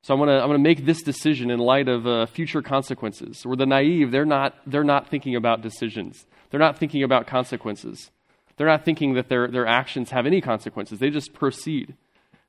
[0.04, 3.46] So I'm going to I'm gonna make this decision in light of uh, future consequences.
[3.46, 8.10] Or the naive, they're not, they're not thinking about decisions, they're not thinking about consequences.
[8.62, 11.00] They're not thinking that their, their actions have any consequences.
[11.00, 11.96] They just proceed.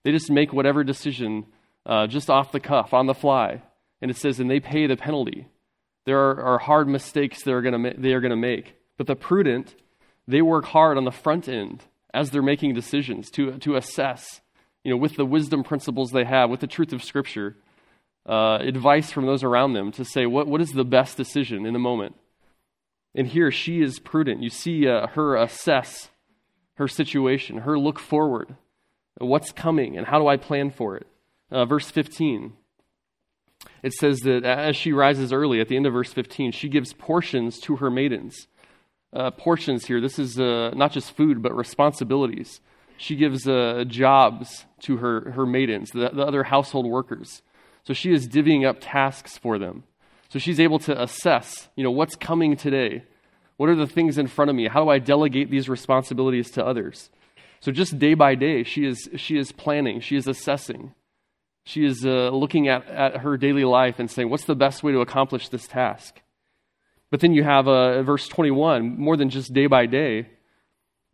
[0.03, 1.46] They just make whatever decision
[1.87, 3.62] uh, just off the cuff, on the fly.
[4.03, 5.48] And it says, and they pay the penalty.
[6.05, 8.75] There are, are hard mistakes they're gonna ma- they are going to make.
[8.98, 9.75] But the prudent,
[10.29, 14.42] they work hard on the front end as they're making decisions to, to assess
[14.85, 17.57] you know, with the wisdom principles they have, with the truth of Scripture,
[18.29, 21.72] uh, advice from those around them to say, what, what is the best decision in
[21.72, 22.16] the moment?
[23.14, 24.42] And here she is prudent.
[24.42, 26.11] You see uh, her assess
[26.77, 28.57] her situation, her look forward.
[29.18, 31.07] What's coming, and how do I plan for it?
[31.51, 32.55] Uh, verse 15.
[33.83, 36.94] It says that as she rises early, at the end of verse 15, she gives
[36.94, 38.48] portions to her maidens.
[39.12, 42.61] Uh, portions here, this is uh, not just food, but responsibilities
[43.03, 47.42] she gives uh, jobs to her, her maidens, the, the other household workers.
[47.85, 49.83] So she is divvying up tasks for them.
[50.33, 53.05] So she's able to assess, you know, what's coming today?
[53.59, 54.66] What are the things in front of me?
[54.66, 57.11] How do I delegate these responsibilities to others?
[57.61, 60.95] So just day by day, she is, she is planning, she is assessing.
[61.64, 64.92] She is uh, looking at, at her daily life and saying, what's the best way
[64.92, 66.23] to accomplish this task?
[67.11, 70.29] But then you have uh, verse 21, more than just day by day,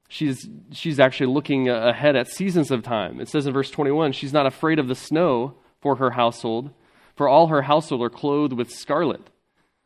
[0.08, 3.20] she's, she's actually looking ahead at seasons of time.
[3.20, 6.70] It says in verse 21 she's not afraid of the snow for her household,
[7.18, 9.20] for all her household are clothed with scarlet.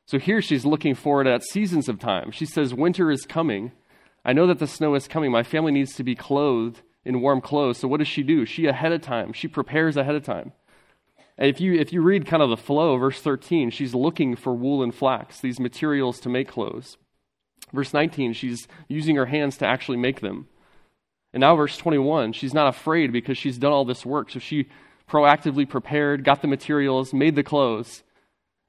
[0.05, 2.31] So here she's looking forward at seasons of time.
[2.31, 3.73] She says, Winter is coming.
[4.23, 5.33] I know that the snow is coming.
[5.33, 7.79] My family needs to be clothed in warm clothes.
[7.79, 8.45] So what does she do?
[8.45, 9.33] She ahead of time.
[9.33, 10.53] She prepares ahead of time.
[11.39, 14.83] If you, if you read kind of the flow, verse 13, she's looking for wool
[14.83, 16.99] and flax, these materials to make clothes.
[17.73, 20.49] Verse 19, she's using her hands to actually make them.
[21.33, 24.31] And now, verse 21, she's not afraid because she's done all this work.
[24.31, 24.69] So she
[25.13, 28.03] proactively prepared, got the materials, made the clothes,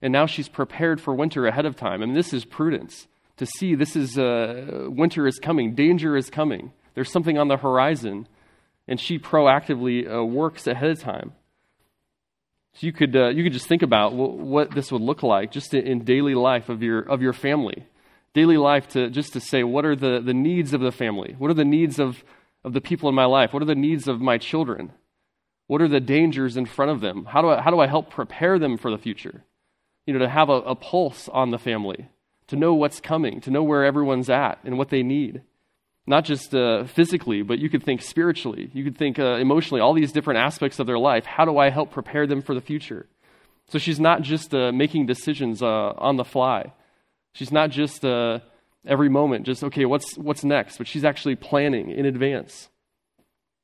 [0.01, 2.01] and now she's prepared for winter ahead of time.
[2.01, 6.73] And this is prudence to see this is uh, winter is coming, danger is coming.
[6.93, 8.27] There's something on the horizon,
[8.87, 11.31] and she proactively uh, works ahead of time.
[12.73, 15.73] So you could uh, you could just think about what this would look like just
[15.73, 17.87] in daily life of your of your family
[18.33, 21.35] daily life to just to say, what are the, the needs of the family?
[21.37, 22.23] What are the needs of,
[22.63, 23.53] of the people in my life?
[23.53, 24.91] What are the needs of my children?
[25.67, 27.25] What are the dangers in front of them?
[27.25, 29.43] How do I, how do I help prepare them for the future?
[30.05, 32.09] You know, to have a, a pulse on the family,
[32.47, 35.41] to know what's coming, to know where everyone's at and what they need.
[36.05, 38.69] Not just uh, physically, but you could think spiritually.
[38.73, 41.25] You could think uh, emotionally, all these different aspects of their life.
[41.25, 43.07] How do I help prepare them for the future?
[43.69, 46.73] So she's not just uh, making decisions uh, on the fly
[47.33, 48.39] She's not just uh,
[48.85, 50.77] every moment, just, okay, what's, what's next?
[50.77, 52.69] But she's actually planning in advance.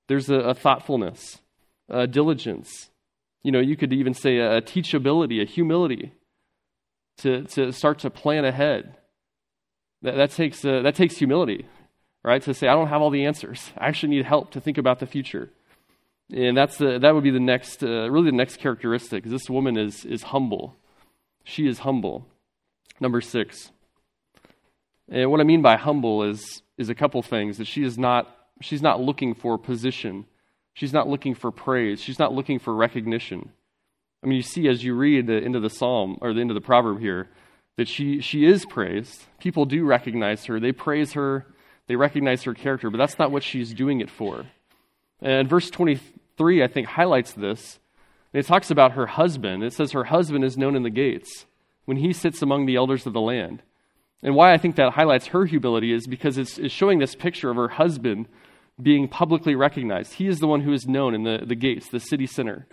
[0.07, 1.39] There's a, a thoughtfulness,
[1.89, 2.89] a diligence,
[3.43, 6.13] You know, you could even say a teachability, a humility
[7.17, 8.95] to, to start to plan ahead.
[10.01, 11.65] That, that, takes, uh, that takes humility,
[12.23, 12.41] right?
[12.43, 13.71] To say, I don't have all the answers.
[13.77, 15.49] I actually need help to think about the future.
[16.31, 19.23] And that's the, that would be the next, uh, really the next characteristic.
[19.23, 20.75] This woman is, is humble.
[21.43, 22.27] She is humble.
[22.99, 23.71] Number six.
[25.09, 28.27] And what I mean by humble is, is a couple things that she is not,
[28.61, 30.25] she's not looking for position.
[30.79, 31.99] She's not looking for praise.
[31.99, 33.49] She's not looking for recognition.
[34.23, 36.51] I mean, you see as you read the end of the psalm or the end
[36.51, 37.27] of the proverb here
[37.75, 39.25] that she, she is praised.
[39.41, 40.57] People do recognize her.
[40.57, 41.45] They praise her.
[41.87, 44.45] They recognize her character, but that's not what she's doing it for.
[45.21, 47.79] And verse 23, I think, highlights this.
[48.31, 49.65] It talks about her husband.
[49.65, 51.45] It says her husband is known in the gates
[51.83, 53.63] when he sits among the elders of the land.
[54.23, 57.49] And why I think that highlights her humility is because it's, it's showing this picture
[57.49, 58.27] of her husband
[58.81, 60.13] being publicly recognized.
[60.13, 62.67] He is the one who is known in the, the gates, the city center.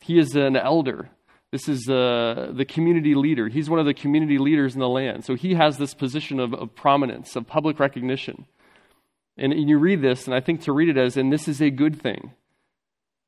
[0.00, 1.10] He is an elder.
[1.50, 3.48] This is uh, the community leader.
[3.48, 5.24] He's one of the community leaders in the land.
[5.24, 8.46] So he has this position of, of prominence, of public recognition.
[9.36, 11.60] And, and you read this, and I think to read it as, and this is
[11.60, 12.32] a good thing.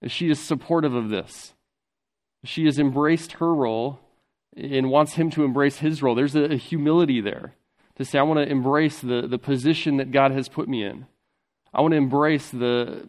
[0.06, 1.54] She is supportive of this.
[2.44, 4.00] She has embraced her role
[4.56, 6.14] and wants him to embrace his role.
[6.14, 7.54] There's a, a humility there
[7.96, 11.06] to say, I want to embrace the, the position that God has put me in.
[11.72, 13.06] I want to embrace the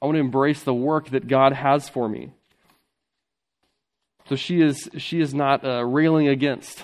[0.00, 2.32] I want to embrace the work that God has for me.
[4.28, 6.82] So she is she is not uh, railing against,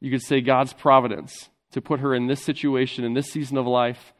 [0.00, 3.66] you could say, God's providence to put her in this situation in this season of
[3.66, 4.12] life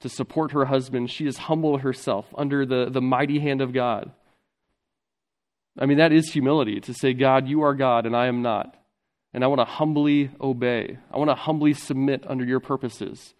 [0.00, 1.10] to support her husband.
[1.10, 4.10] She is humble herself under the, the mighty hand of God.
[5.78, 8.76] I mean, that is humility to say, God, you are God and I am not.
[9.32, 10.98] And I want to humbly obey.
[11.12, 13.34] I want to humbly submit under your purposes.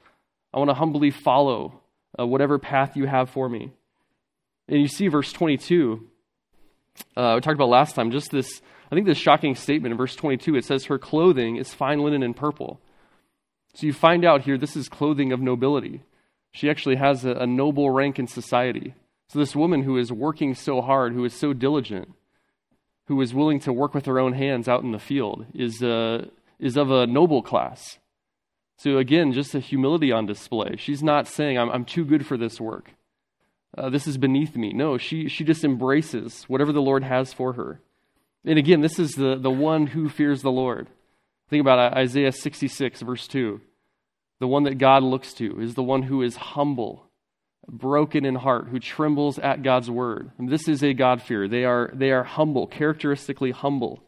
[0.54, 1.80] I want to humbly follow
[2.18, 3.72] uh, whatever path you have for me.
[4.68, 6.06] And you see verse 22.
[7.16, 10.14] Uh, we talked about last time, just this, I think this shocking statement in verse
[10.16, 10.56] 22.
[10.56, 12.80] It says, Her clothing is fine linen and purple.
[13.74, 16.02] So you find out here, this is clothing of nobility.
[16.52, 18.94] She actually has a, a noble rank in society.
[19.28, 22.12] So this woman who is working so hard, who is so diligent,
[23.06, 26.26] who is willing to work with her own hands out in the field, is, uh,
[26.58, 27.98] is of a noble class.
[28.80, 30.76] So again, just a humility on display.
[30.78, 32.92] She's not saying, I'm, I'm too good for this work.
[33.76, 34.72] Uh, this is beneath me.
[34.72, 37.82] No, she, she just embraces whatever the Lord has for her.
[38.42, 40.88] And again, this is the, the one who fears the Lord.
[41.50, 43.60] Think about Isaiah 66, verse 2.
[44.38, 47.04] The one that God looks to is the one who is humble,
[47.68, 50.30] broken in heart, who trembles at God's word.
[50.38, 51.48] And this is a God fear.
[51.48, 54.02] They are, they are humble, characteristically humble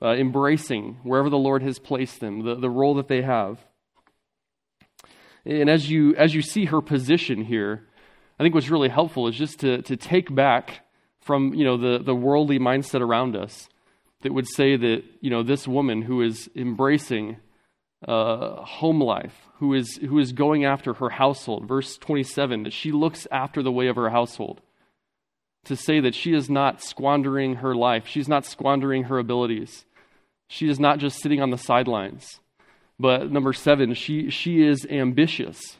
[0.00, 3.58] uh, embracing wherever the Lord has placed them, the, the role that they have.
[5.44, 7.88] And as you, as you see her position here,
[8.38, 10.84] I think what's really helpful is just to, to take back
[11.20, 13.68] from you know, the, the worldly mindset around us
[14.22, 17.36] that would say that you know, this woman who is embracing
[18.06, 22.92] uh, home life, who is, who is going after her household, verse 27, that she
[22.92, 24.60] looks after the way of her household
[25.64, 29.84] to say that she is not squandering her life, she's not squandering her abilities.
[30.48, 32.40] She is not just sitting on the sidelines.
[32.98, 35.78] But number seven, she, she is ambitious.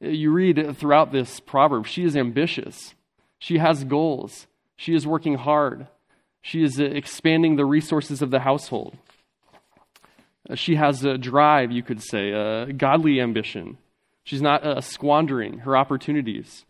[0.00, 2.94] You read throughout this proverb, she is ambitious.
[3.38, 4.46] She has goals.
[4.76, 5.86] She is working hard.
[6.42, 8.96] She is expanding the resources of the household.
[10.54, 13.78] She has a drive, you could say, a godly ambition.
[14.24, 16.64] She's not uh, squandering her opportunities.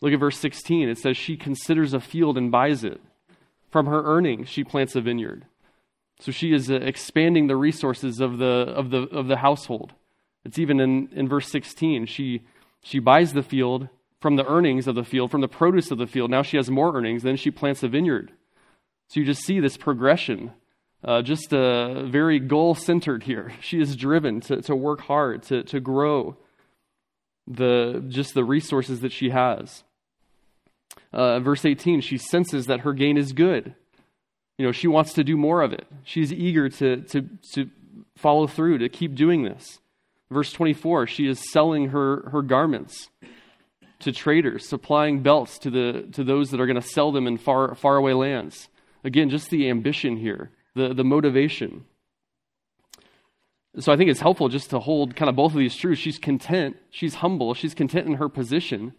[0.00, 0.88] Look at verse 16.
[0.88, 3.00] It says, She considers a field and buys it.
[3.70, 5.44] From her earnings, she plants a vineyard.
[6.20, 9.92] So she is uh, expanding the resources of the, of the, of the household.
[10.44, 12.06] It's even in, in verse 16.
[12.06, 12.42] She,
[12.82, 13.88] she buys the field
[14.20, 16.30] from the earnings of the field, from the produce of the field.
[16.30, 17.22] Now she has more earnings.
[17.22, 18.32] Then she plants a vineyard.
[19.08, 20.52] So you just see this progression,
[21.04, 23.52] uh, just uh, very goal centered here.
[23.60, 26.36] She is driven to, to work hard, to, to grow
[27.46, 29.84] the, just the resources that she has.
[31.12, 33.74] Uh, verse 18, she senses that her gain is good.
[34.58, 35.86] You know, she wants to do more of it.
[36.04, 37.70] She's eager to, to, to
[38.16, 39.78] follow through, to keep doing this.
[40.30, 43.08] Verse 24, she is selling her, her garments
[44.00, 47.38] to traders, supplying belts to, the, to those that are going to sell them in
[47.38, 48.68] far, faraway lands.
[49.04, 51.84] Again, just the ambition here, the, the motivation.
[53.78, 56.00] So I think it's helpful just to hold kind of both of these truths.
[56.00, 58.92] She's content, she's humble, she's content in her position.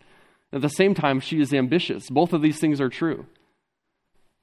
[0.51, 2.09] At the same time, she is ambitious.
[2.09, 3.25] Both of these things are true.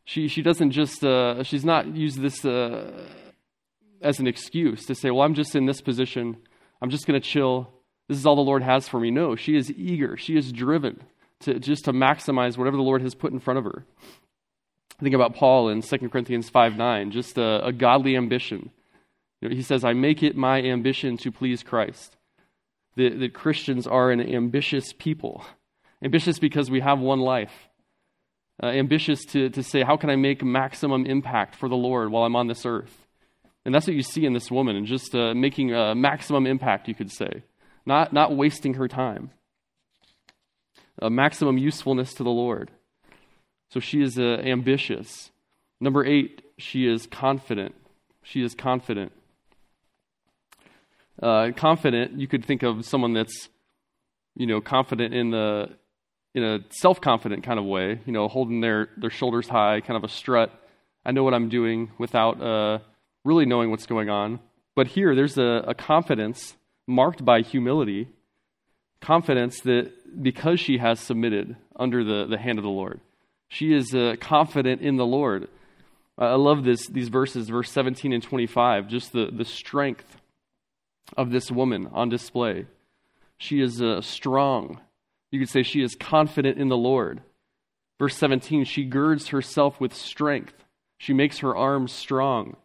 [0.05, 3.09] She, she doesn't just, uh, she's not used this uh,
[4.01, 6.37] as an excuse to say, well, I'm just in this position.
[6.81, 7.73] I'm just going to chill.
[8.09, 9.11] This is all the Lord has for me.
[9.11, 10.17] No, she is eager.
[10.17, 11.03] She is driven
[11.41, 13.85] to just to maximize whatever the Lord has put in front of her.
[15.01, 18.71] Think about Paul in 2 Corinthians 5 9, just a, a godly ambition.
[19.41, 22.17] You know, he says, I make it my ambition to please Christ.
[22.97, 25.45] That, that Christians are an ambitious people.
[26.03, 27.53] Ambitious because we have one life.
[28.63, 32.25] Uh, ambitious to, to say, how can I make maximum impact for the Lord while
[32.25, 33.07] I'm on this earth?
[33.65, 36.89] And that's what you see in this woman, and just uh, making a maximum impact,
[36.89, 37.43] you could say,
[37.85, 39.31] not, not wasting her time.
[41.03, 42.71] A maximum usefulness to the Lord.
[43.71, 45.31] So she is uh, ambitious.
[45.81, 47.75] Number eight, she is confident.
[48.23, 49.13] She is confident.
[51.23, 53.49] Uh, confident, you could think of someone that's,
[54.37, 55.71] you know, confident in the
[56.37, 60.05] in a self-confident kind of way, you know, holding their their shoulders high, kind of
[60.05, 60.53] a strut.
[61.05, 62.79] I know what I'm doing without uh,
[63.25, 64.39] really knowing what's going on.
[64.75, 66.55] But here, there's a, a confidence
[66.87, 68.09] marked by humility,
[69.01, 69.91] confidence that
[70.23, 73.01] because she has submitted under the, the hand of the Lord,
[73.49, 75.49] she is uh, confident in the Lord.
[76.19, 80.19] I love this, these verses, verse 17 and 25, just the, the strength
[81.17, 82.67] of this woman on display.
[83.39, 84.81] She is uh, strong.
[85.37, 87.21] You could say she is confident in the Lord.
[87.99, 90.55] Verse 17, she girds herself with strength.
[90.97, 92.57] She makes her arms strong.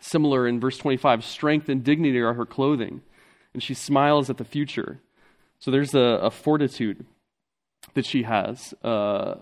[0.00, 3.02] Similar in verse 25, strength and dignity are her clothing,
[3.52, 5.02] and she smiles at the future.
[5.58, 7.04] So there's a, a fortitude
[7.92, 9.34] that she has, uh,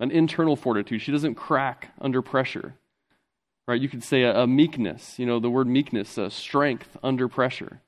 [0.00, 1.00] an internal fortitude.
[1.00, 2.74] She doesn't crack under pressure.
[3.68, 3.80] Right?
[3.80, 7.82] You could say a, a meekness, you know, the word meekness, a strength under pressure.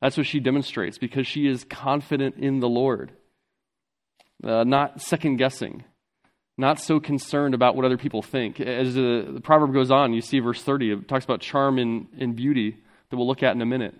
[0.00, 3.12] That's what she demonstrates because she is confident in the Lord,
[4.42, 5.84] uh, not second guessing,
[6.58, 8.60] not so concerned about what other people think.
[8.60, 12.08] As the, the, proverb goes on, you see verse 30, it talks about charm and,
[12.18, 12.76] and beauty
[13.10, 13.94] that we'll look at in a minute.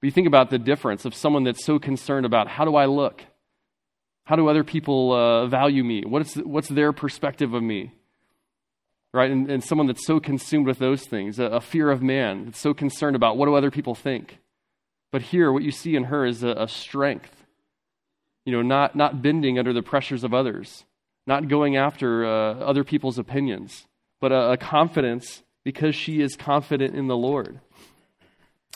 [0.00, 2.86] But you think about the difference of someone that's so concerned about how do I
[2.86, 3.22] look?
[4.24, 6.02] How do other people uh, value me?
[6.06, 7.92] What's, what's their perspective of me?
[9.12, 9.30] Right?
[9.30, 12.58] And, and someone that's so consumed with those things, a, a, fear of man, that's
[12.58, 14.38] so concerned about what do other people think.
[15.12, 17.43] But here, what you see in her is a, a strength,
[18.44, 20.84] you know, not, not bending under the pressures of others,
[21.26, 23.86] not going after uh, other people's opinions,
[24.20, 27.60] but a, a confidence because she is confident in the Lord.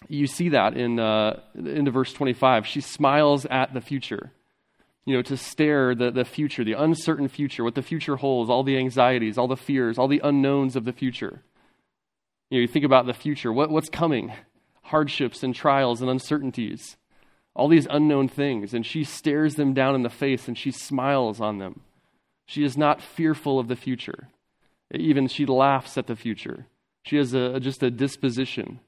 [0.08, 2.66] You see that in uh, into verse 25.
[2.66, 4.32] She smiles at the future
[5.08, 8.62] you know, to stare the, the future, the uncertain future, what the future holds, all
[8.62, 11.40] the anxieties, all the fears, all the unknowns of the future.
[12.50, 14.34] You know, you think about the future, what, what's coming?
[14.82, 16.98] Hardships and trials and uncertainties,
[17.54, 18.74] all these unknown things.
[18.74, 21.80] And she stares them down in the face and she smiles on them.
[22.46, 24.28] She is not fearful of the future.
[24.94, 26.66] Even she laughs at the future.
[27.04, 28.80] She has a, just a disposition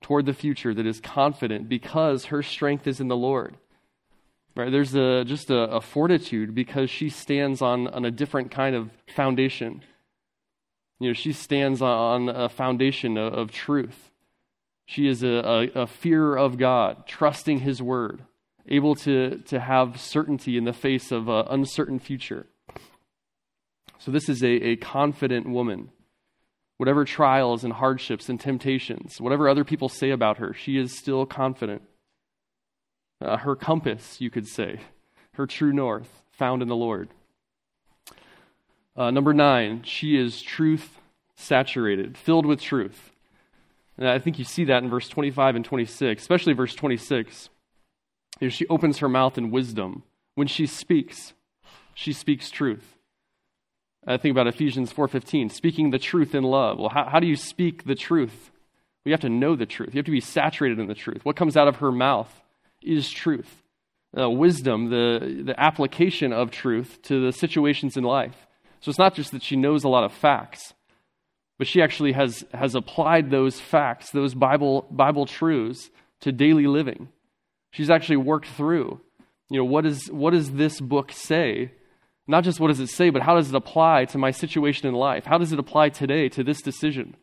[0.00, 3.56] toward the future that is confident because her strength is in the Lord.
[4.54, 4.70] Right?
[4.70, 8.90] There's a, just a, a fortitude because she stands on, on a different kind of
[9.14, 9.82] foundation.
[10.98, 14.07] You know, she stands on a foundation of, of truth.
[14.90, 18.22] She is a, a, a, fear of God, trusting His word,
[18.66, 22.46] able to, to have certainty in the face of an uncertain future.
[23.98, 25.90] So, this is a, a confident woman.
[26.78, 31.26] Whatever trials and hardships and temptations, whatever other people say about her, she is still
[31.26, 31.82] confident
[33.20, 34.80] uh, her compass, you could say,
[35.34, 37.10] her true north, found in the Lord.
[38.96, 40.98] Uh, number nine, she is truth
[41.36, 43.12] saturated, filled with truth.
[43.98, 47.50] And I think you see that in verse 25 and 26, especially verse 26.
[48.40, 50.04] You know, she opens her mouth in wisdom.
[50.36, 51.34] When she speaks,
[51.94, 52.96] she speaks truth.
[54.06, 56.78] I think about Ephesians 4:15, speaking the truth in love.
[56.78, 58.52] Well, how, how do you speak the truth?
[59.04, 59.94] We have to know the truth.
[59.94, 61.24] You have to be saturated in the truth.
[61.24, 62.42] What comes out of her mouth
[62.82, 63.62] is truth.
[64.16, 68.46] Uh, wisdom, the, the application of truth to the situations in life.
[68.80, 70.72] So it's not just that she knows a lot of facts,
[71.58, 75.90] but she actually has, has applied those facts, those Bible, Bible truths,
[76.20, 77.08] to daily living.
[77.70, 79.00] She's actually worked through,
[79.50, 81.72] you know, what, is, what does this book say?
[82.26, 84.94] Not just what does it say, but how does it apply to my situation in
[84.94, 85.24] life?
[85.24, 87.16] How does it apply today to this decision?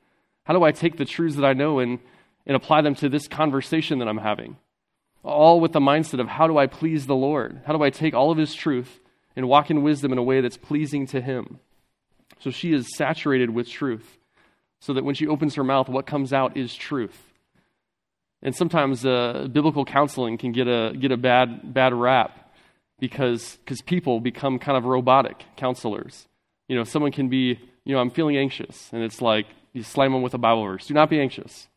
[0.44, 2.00] How do I take the truths that I know and,
[2.46, 4.58] and apply them to this conversation that I'm having?
[5.26, 7.62] all with the mindset of how do I please the Lord?
[7.66, 9.00] How do I take all of His truth
[9.36, 11.60] and walk in wisdom in a way that's pleasing to Him?
[12.40, 14.18] So she is saturated with truth,
[14.80, 17.34] so that when she opens her mouth, what comes out is truth.
[18.42, 22.54] And sometimes uh, biblical counseling can get a, get a bad, bad rap
[23.00, 26.28] because cause people become kind of robotic counselors.
[26.68, 30.12] You know, someone can be, you know, I'm feeling anxious, and it's like you slam
[30.14, 30.88] them with a Bible verse.
[30.88, 31.68] Do not be anxious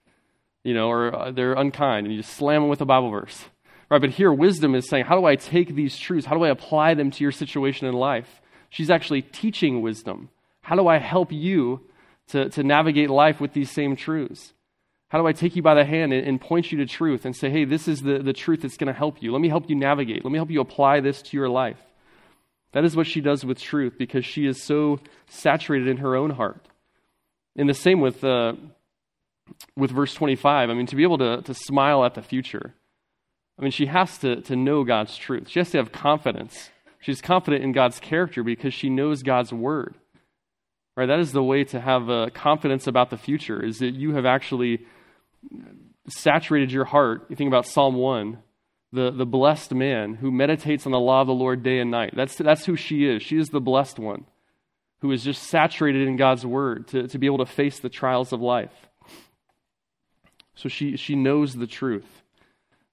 [0.69, 3.47] you know, or uh, they're unkind, and you just slam them with a Bible verse.
[3.91, 6.27] Right, but here wisdom is saying, how do I take these truths?
[6.27, 8.43] How do I apply them to your situation in life?
[8.69, 10.29] She's actually teaching wisdom,
[10.61, 11.81] How do I help you
[12.29, 14.53] to, to navigate life with these same truths?
[15.09, 17.35] How do I take you by the hand and, and point you to truth and
[17.35, 19.33] say, hey, this is the, the truth that's going to help you?
[19.33, 20.25] Let me help you navigate.
[20.25, 21.79] Let me help you apply this to your life.
[22.73, 26.31] That is what she does with truth because she is so saturated in her own
[26.31, 26.69] heart.
[27.57, 28.53] And the same with, uh,
[29.75, 30.69] with verse 25.
[30.69, 32.75] I mean, to be able to, to smile at the future,
[33.59, 35.49] I mean, she has to, to know God's truth.
[35.49, 36.71] She has to have confidence.
[37.01, 39.95] She's confident in God's character because she knows God's word.
[40.99, 41.07] Right?
[41.07, 44.27] That is the way to have uh, confidence about the future, is that you have
[44.27, 44.85] actually
[46.09, 47.27] saturated your heart.
[47.29, 48.39] You think about Psalm 1,
[48.93, 52.15] the, the blessed man who meditates on the law of the Lord day and night.
[52.17, 53.23] That's, that's who she is.
[53.23, 54.25] She is the blessed one
[55.01, 58.33] who is just saturated in God's word to, to be able to face the trials
[58.33, 58.89] of life.
[60.57, 62.25] So she, she knows the truth.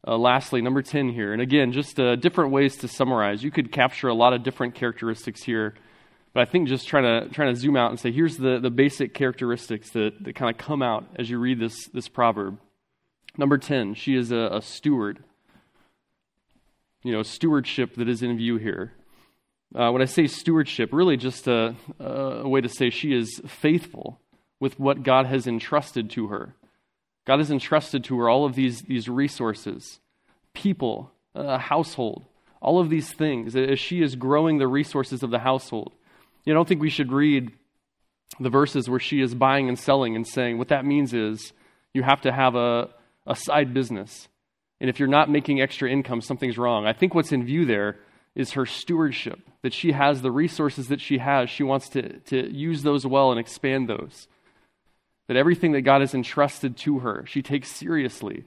[0.08, 3.44] Uh, lastly, number 10 here, and again, just uh, different ways to summarize.
[3.44, 5.74] You could capture a lot of different characteristics here,
[6.36, 8.70] but I think just trying to, trying to zoom out and say, here's the, the
[8.70, 12.60] basic characteristics that, that kind of come out as you read this, this proverb.
[13.38, 15.24] Number 10, she is a, a steward.
[17.04, 18.92] You know, stewardship that is in view here.
[19.74, 24.20] Uh, when I say stewardship, really just a, a way to say she is faithful
[24.60, 26.54] with what God has entrusted to her.
[27.24, 30.02] God has entrusted to her all of these, these resources,
[30.54, 32.26] people, a household,
[32.62, 35.94] all of these things as she is growing the resources of the household.
[36.46, 37.52] You don't think we should read
[38.40, 41.54] the verses where she is buying and selling and saying what that means is
[41.94, 42.90] you have to have a,
[43.26, 44.28] a side business.
[44.80, 46.86] And if you're not making extra income, something's wrong.
[46.86, 47.98] I think what's in view there
[48.36, 51.50] is her stewardship, that she has the resources that she has.
[51.50, 54.28] She wants to, to use those well and expand those
[55.28, 58.44] that everything that God has entrusted to her, she takes seriously.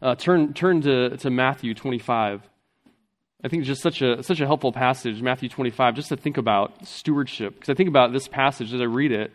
[0.00, 2.42] Uh, turn turn to, to Matthew 25.
[3.44, 6.36] I think it's just such a, such a helpful passage, Matthew 25, just to think
[6.36, 7.54] about stewardship.
[7.54, 9.32] Because I think about this passage as I read it,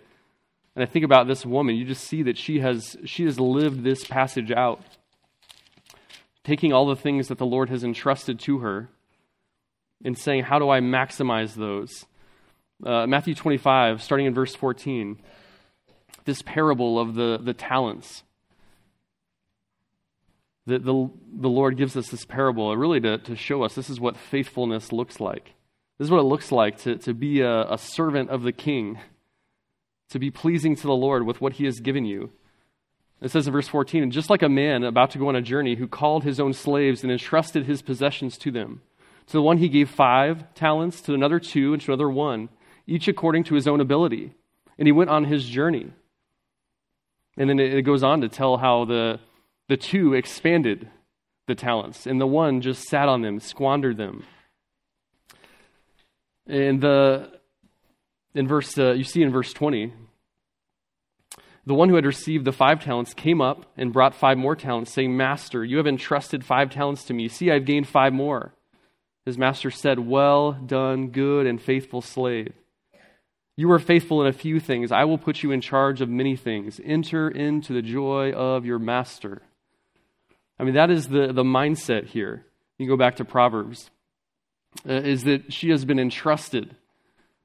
[0.76, 3.84] and I think about this woman, you just see that she has, she has lived
[3.84, 4.82] this passage out,
[6.44, 8.88] taking all the things that the Lord has entrusted to her
[10.06, 12.06] and saying, How do I maximize those?
[12.86, 15.20] Uh, Matthew 25, starting in verse 14
[16.26, 18.24] this parable of the, the talents.
[20.68, 21.10] The, the,
[21.40, 24.92] the Lord gives us this parable really to, to show us this is what faithfulness
[24.92, 25.54] looks like.
[25.98, 29.00] This is what it looks like to, to be a, a servant of the king,
[30.10, 32.32] to be pleasing to the Lord with what he has given you.
[33.22, 35.42] It says in verse 14, and just like a man about to go on a
[35.42, 38.82] journey who called his own slaves and entrusted his possessions to them.
[39.28, 42.50] To the one he gave five talents, to another two, and to another one,
[42.86, 44.34] each according to his own ability.
[44.78, 45.92] And he went on his journey.
[47.38, 49.20] And then it goes on to tell how the,
[49.70, 50.90] the two expanded
[51.48, 54.26] the talents, and the one just sat on them, squandered them.
[56.48, 57.32] And the
[58.34, 59.94] in verse uh, you see in verse 20
[61.66, 64.94] the one who had received the five talents came up and brought five more talents
[64.94, 68.54] saying master you have entrusted five talents to me see i've gained five more
[69.26, 72.54] his master said well done good and faithful slave
[73.60, 74.92] you are faithful in a few things.
[74.92, 76.80] I will put you in charge of many things.
[76.86, 79.42] Enter into the joy of your master.
[80.60, 82.46] I mean, that is the, the mindset here.
[82.78, 83.90] You go back to Proverbs,
[84.88, 86.76] uh, is that she has been entrusted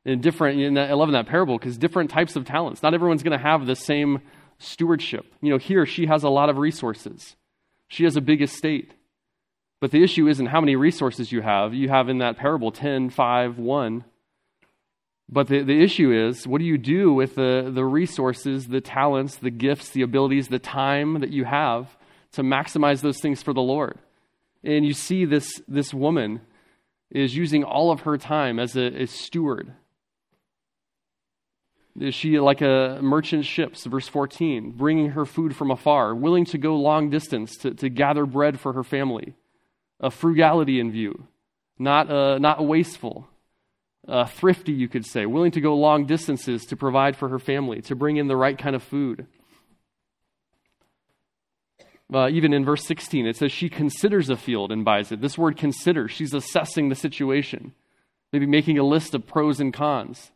[0.05, 2.83] in different, in that, I love in that parable, because different types of talents.
[2.83, 4.21] Not everyone's going to have the same
[4.59, 5.27] stewardship.
[5.41, 7.37] You know, here she has a lot of resources,
[7.89, 8.93] she has a big estate.
[9.81, 11.75] But the issue isn't how many resources you have.
[11.75, 14.05] You have in that parable 10, 5, 1.
[15.29, 19.35] But the, the issue is what do you do with the, the resources, the talents,
[19.35, 21.97] the gifts, the abilities, the time that you have
[22.33, 23.99] to maximize those things for the Lord?
[24.65, 26.41] And you see this, this woman
[27.11, 29.73] is using all of her time as a, a steward.
[32.01, 36.59] Is she like a merchant ships, verse 14, bringing her food from afar, willing to
[36.59, 39.35] go long distance to, to gather bread for her family?
[40.01, 41.29] A frugality in view,
[41.79, 43.29] not, uh, not wasteful
[44.09, 47.81] uh, thrifty, you could say, willing to go long distances to provide for her family,
[47.83, 49.27] to bring in the right kind of food.
[52.13, 55.21] Uh, even in verse 16, it says she considers a field and buys it.
[55.21, 57.73] This word consider, she's assessing the situation,
[58.33, 60.31] maybe making a list of pros and cons.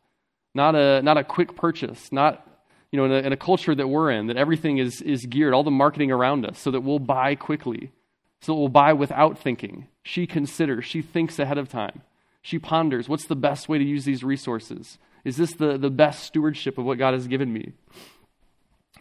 [0.55, 2.49] Not a, not a quick purchase, not,
[2.91, 5.53] you know, in a, in a culture that we're in, that everything is, is geared,
[5.53, 7.93] all the marketing around us, so that we'll buy quickly,
[8.41, 9.87] so that we'll buy without thinking.
[10.03, 12.01] She considers, she thinks ahead of time.
[12.41, 14.99] She ponders what's the best way to use these resources?
[15.25, 17.73] Is this the, the best stewardship of what God has given me?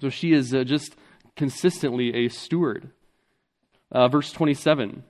[0.02, 0.96] So she is uh, just
[1.36, 2.90] consistently a steward.
[3.92, 5.04] Uh, verse 27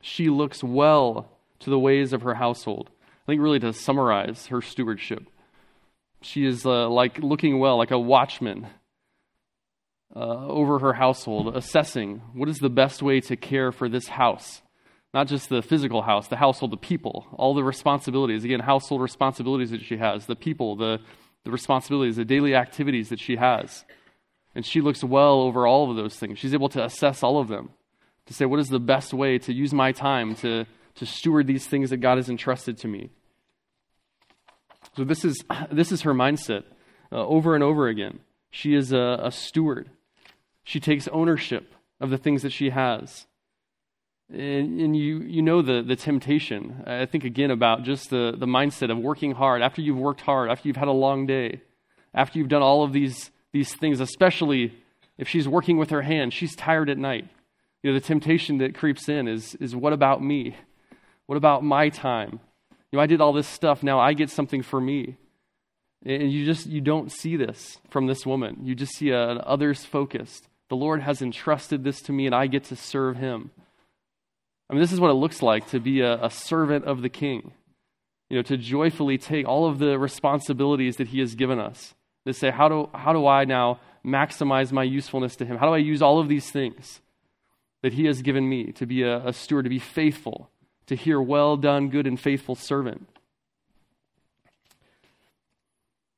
[0.00, 1.28] She looks well
[1.60, 2.90] to the ways of her household.
[3.24, 5.24] I think really to summarize her stewardship.
[6.22, 8.66] She is uh, like looking well, like a watchman
[10.14, 14.62] uh, over her household, assessing what is the best way to care for this house.
[15.14, 18.44] Not just the physical house, the household, the people, all the responsibilities.
[18.44, 21.00] Again, household responsibilities that she has, the people, the,
[21.44, 23.84] the responsibilities, the daily activities that she has.
[24.54, 26.38] And she looks well over all of those things.
[26.38, 27.70] She's able to assess all of them,
[28.26, 31.66] to say, what is the best way to use my time to, to steward these
[31.66, 33.10] things that God has entrusted to me?
[34.96, 35.42] So, this is,
[35.72, 36.64] this is her mindset
[37.10, 38.20] uh, over and over again.
[38.50, 39.90] She is a, a steward.
[40.64, 43.26] She takes ownership of the things that she has.
[44.30, 46.84] And, and, you, you know the, the temptation.
[46.86, 49.62] I think again about just the, the mindset of working hard.
[49.62, 51.60] After you've worked hard, after you've had a long day,
[52.14, 54.74] after you've done all of these, these things, especially
[55.18, 57.28] if she's working with her hands, she's tired at night.
[57.82, 60.56] You know, the temptation that creeps in is, is what about me?
[61.26, 62.40] What about my time?
[62.90, 65.16] You know, I did all this stuff, now I get something for me.
[66.04, 68.58] And you just you don't see this from this woman.
[68.64, 70.48] You just see an others focused.
[70.68, 73.50] The Lord has entrusted this to me, and I get to serve him.
[74.68, 77.08] I mean, this is what it looks like to be a, a servant of the
[77.08, 77.52] king.
[78.30, 81.94] You know, to joyfully take all of the responsibilities that he has given us.
[82.26, 85.56] To say, how do, how do I now maximize my usefulness to him?
[85.56, 87.00] How do I use all of these things
[87.82, 90.48] that he has given me to be a, a steward, to be faithful,
[90.86, 93.08] to hear, well done, good and faithful servant?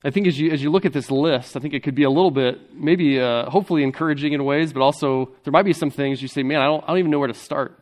[0.04, 2.02] I think as you, as you look at this list, I think it could be
[2.02, 5.88] a little bit, maybe uh, hopefully encouraging in ways, but also there might be some
[5.88, 7.78] things you say, man, I don't, I don't even know where to start.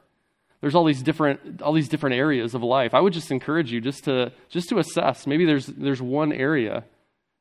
[0.61, 2.95] There's all these different, all these different areas of life.
[2.95, 5.27] I would just encourage you just to, just to assess.
[5.27, 6.85] Maybe there's, there's one area.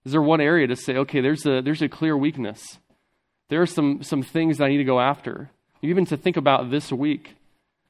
[0.05, 2.79] Is there one area to say, okay, there's a, there's a clear weakness.
[3.49, 5.51] There are some, some things that I need to go after.
[5.81, 7.35] Even to think about this week,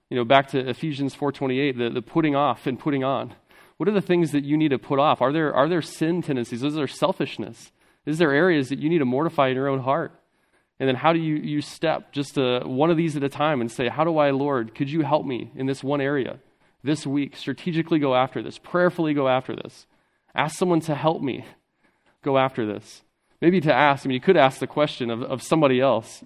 [0.09, 3.33] you know, back to Ephesians 4.28, the, the putting off and putting on.
[3.77, 5.21] What are the things that you need to put off?
[5.21, 6.63] Are there, are there sin tendencies?
[6.63, 7.71] Is there selfishness?
[8.05, 10.11] Is there areas that you need to mortify in your own heart?
[10.79, 13.61] And then how do you, you step just to, one of these at a time
[13.61, 16.39] and say, How do I, Lord, could you help me in this one area
[16.83, 17.37] this week?
[17.37, 19.85] Strategically go after this, prayerfully go after this.
[20.33, 21.45] Ask someone to help me
[22.23, 23.01] go after this.
[23.41, 26.23] Maybe to ask, I mean, you could ask the question of, of somebody else.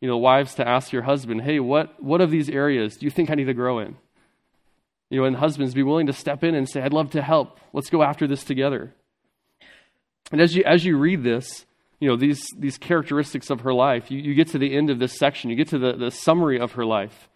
[0.00, 3.10] You know, wives to ask your husband, Hey, what, what of these areas do you
[3.10, 3.96] think I need to grow in?
[5.10, 7.60] You know, and husbands, be willing to step in and say, I'd love to help.
[7.72, 8.94] Let's go after this together.
[10.30, 11.66] And as you, as you read this,
[12.00, 14.98] you know, these, these characteristics of her life, you, you get to the end of
[14.98, 17.28] this section, you get to the, the summary of her life.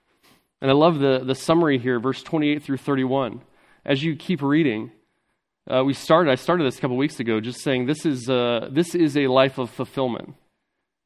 [0.61, 3.42] And I love the, the summary here, verse 28 through 31.
[3.84, 4.90] As you keep reading,
[5.68, 8.68] uh, we started, I started this a couple weeks ago just saying this is, uh,
[8.70, 10.34] this is a life of fulfillment.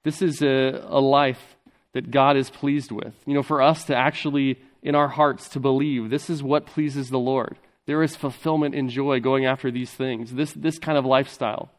[0.05, 1.57] This is a, a life
[1.93, 3.15] that God is pleased with.
[3.27, 7.11] You know, for us to actually in our hearts to believe this is what pleases
[7.11, 7.57] the Lord.
[7.87, 11.71] There is fulfillment and joy going after these things, this, this kind of lifestyle.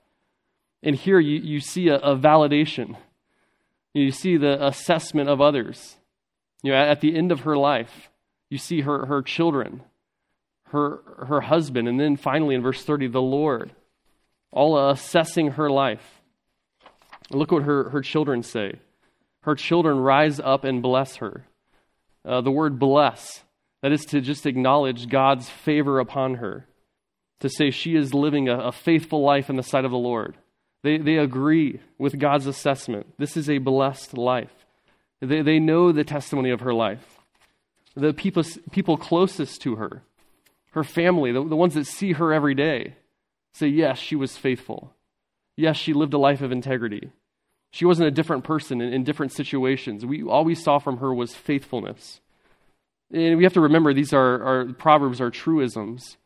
[0.84, 2.98] And here you, you see a, a validation.
[3.94, 5.98] You see the assessment of others.
[6.64, 8.10] You know, at, at the end of her life,
[8.50, 9.82] you see her, her children,
[10.72, 13.72] her, her husband, and then finally in verse 30, the Lord,
[14.52, 16.22] all assessing her life.
[17.30, 18.80] Look what her, her children say.
[19.44, 21.46] Her children rise up and bless her
[22.26, 23.44] uh, the word bless.
[23.82, 26.68] That is to just acknowledge God's favor upon her,
[27.40, 30.38] to say she is living a, a faithful life in the sight of the Lord.
[30.84, 33.08] They, they agree with God's assessment.
[33.18, 34.54] This is a blessed life.
[35.20, 37.20] They, they know the testimony of her life.
[37.96, 40.04] The people, people closest to her,
[40.72, 42.96] her family, the, the ones that see her every day,
[43.54, 44.94] say, yes, she was faithful.
[45.58, 47.12] Yes, she lived a life of integrity.
[47.72, 50.06] She wasn't a different person in, in different situations.
[50.06, 52.20] We, all we saw from her was faithfulness.
[53.14, 56.18] And we have to remember these are, are proverbs are truisms.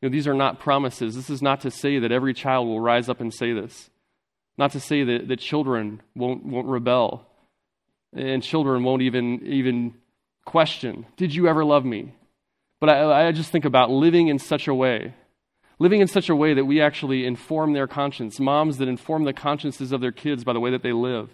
[0.00, 1.16] You know, these are not promises.
[1.16, 3.90] This is not to say that every child will rise up and say this.
[4.56, 7.26] Not to say that, that children won't, won't rebel
[8.12, 9.94] and children won't even, even
[10.44, 12.14] question, Did you ever love me?
[12.80, 15.14] But I, I just think about living in such a way
[15.78, 19.32] living in such a way that we actually inform their conscience, moms that inform the
[19.32, 21.30] consciences of their kids by the way that they live.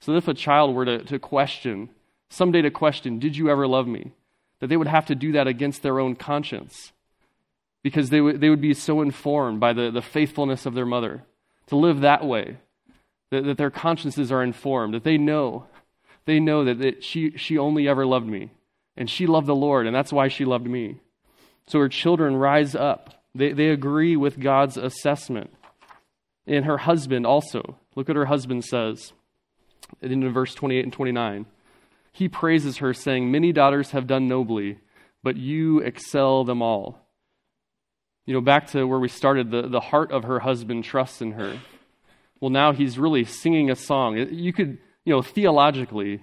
[0.00, 1.90] So that if a child were to, to question,
[2.30, 4.12] someday to question, Did you ever love me?
[4.60, 6.92] that they would have to do that against their own conscience
[7.84, 11.22] because they, w- they would be so informed by the, the faithfulness of their mother
[11.68, 12.56] to live that way,
[13.30, 15.66] that, that their consciences are informed, that they know,
[16.24, 18.50] they know that, that she, she only ever loved me
[18.98, 21.00] and she loved the Lord, and that's why she loved me.
[21.68, 25.50] So her children rise up they, they agree with God's assessment.
[26.46, 27.78] And her husband also.
[27.94, 29.12] Look what her husband says
[30.02, 31.46] in verse 28 and 29.
[32.12, 34.78] He praises her, saying, Many daughters have done nobly,
[35.22, 36.98] but you excel them all.
[38.26, 41.32] You know, back to where we started, the, the heart of her husband trusts in
[41.32, 41.60] her.
[42.40, 44.16] Well, now he's really singing a song.
[44.16, 46.22] You could, you know, theologically,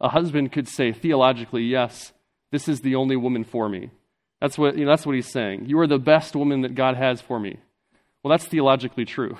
[0.00, 2.12] a husband could say theologically, yes,
[2.50, 3.90] this is the only woman for me.
[4.40, 5.66] That's what, you know, that's what he's saying.
[5.66, 7.58] You are the best woman that God has for me.
[8.22, 9.36] Well, that's theologically true.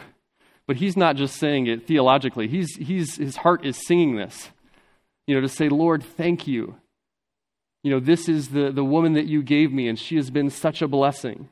[0.66, 2.46] But he's not just saying it theologically.
[2.46, 4.50] He's, he's, his heart is singing this.
[5.26, 6.76] You know, to say, Lord, thank you.
[7.82, 10.50] You know, this is the, the woman that you gave me, and she has been
[10.50, 11.48] such a blessing.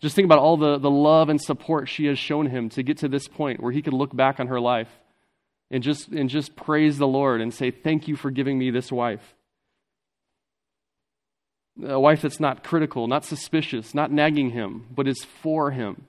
[0.00, 2.98] Just think about all the, the love and support she has shown him to get
[2.98, 4.88] to this point where he could look back on her life
[5.70, 8.90] and just, and just praise the Lord and say, Thank you for giving me this
[8.90, 9.34] wife.
[11.86, 16.06] A wife that's not critical, not suspicious, not nagging him, but is for him.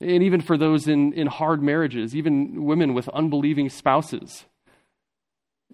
[0.00, 4.44] And even for those in, in hard marriages, even women with unbelieving spouses,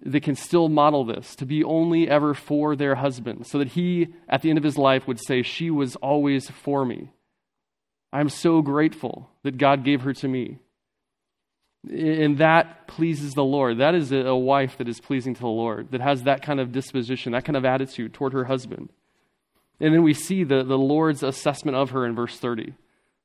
[0.03, 4.07] they can still model this to be only ever for their husband, so that he,
[4.29, 7.09] at the end of his life, would say, She was always for me.
[8.13, 10.59] I'm so grateful that God gave her to me.
[11.89, 13.79] And that pleases the Lord.
[13.79, 16.71] That is a wife that is pleasing to the Lord, that has that kind of
[16.71, 18.89] disposition, that kind of attitude toward her husband.
[19.79, 22.73] And then we see the, the Lord's assessment of her in verse 30.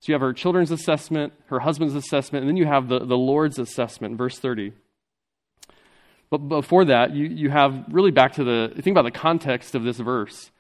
[0.01, 3.17] So you have her children's assessment, her husband's assessment, and then you have the, the
[3.17, 4.73] Lord's assessment, verse 30.
[6.31, 9.85] But before that, you, you have really back to the, think about the context of
[9.85, 10.51] this verse.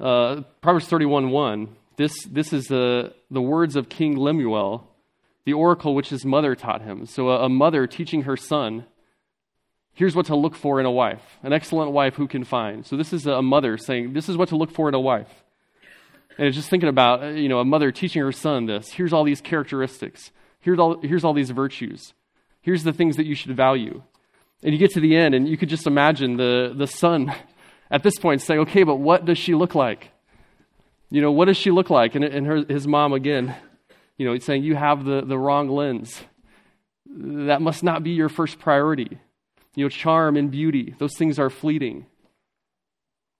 [0.00, 1.76] Uh, Proverbs 31 1.
[1.96, 4.90] This, this is the, the words of King Lemuel,
[5.44, 7.06] the oracle which his mother taught him.
[7.06, 8.86] So a, a mother teaching her son
[9.94, 11.22] Here's what to look for in a wife.
[11.42, 12.84] An excellent wife who can find.
[12.84, 15.30] So this is a mother saying, this is what to look for in a wife.
[16.36, 18.90] And it's just thinking about, uh, you know, a mother teaching her son this.
[18.90, 20.32] Here's all these characteristics.
[20.60, 22.12] Here's all, here's all these virtues.
[22.60, 24.02] Here's the things that you should value.
[24.64, 27.32] And you get to the end, and you could just imagine the, the son
[27.90, 30.10] at this point saying, okay, but what does she look like?
[31.08, 32.16] You know, what does she look like?
[32.16, 33.54] And, and her, his mom, again,
[34.16, 36.22] you know, it's saying, you have the, the wrong lens.
[37.06, 39.18] That must not be your first priority.
[39.74, 42.06] You know, charm and beauty, those things are fleeting.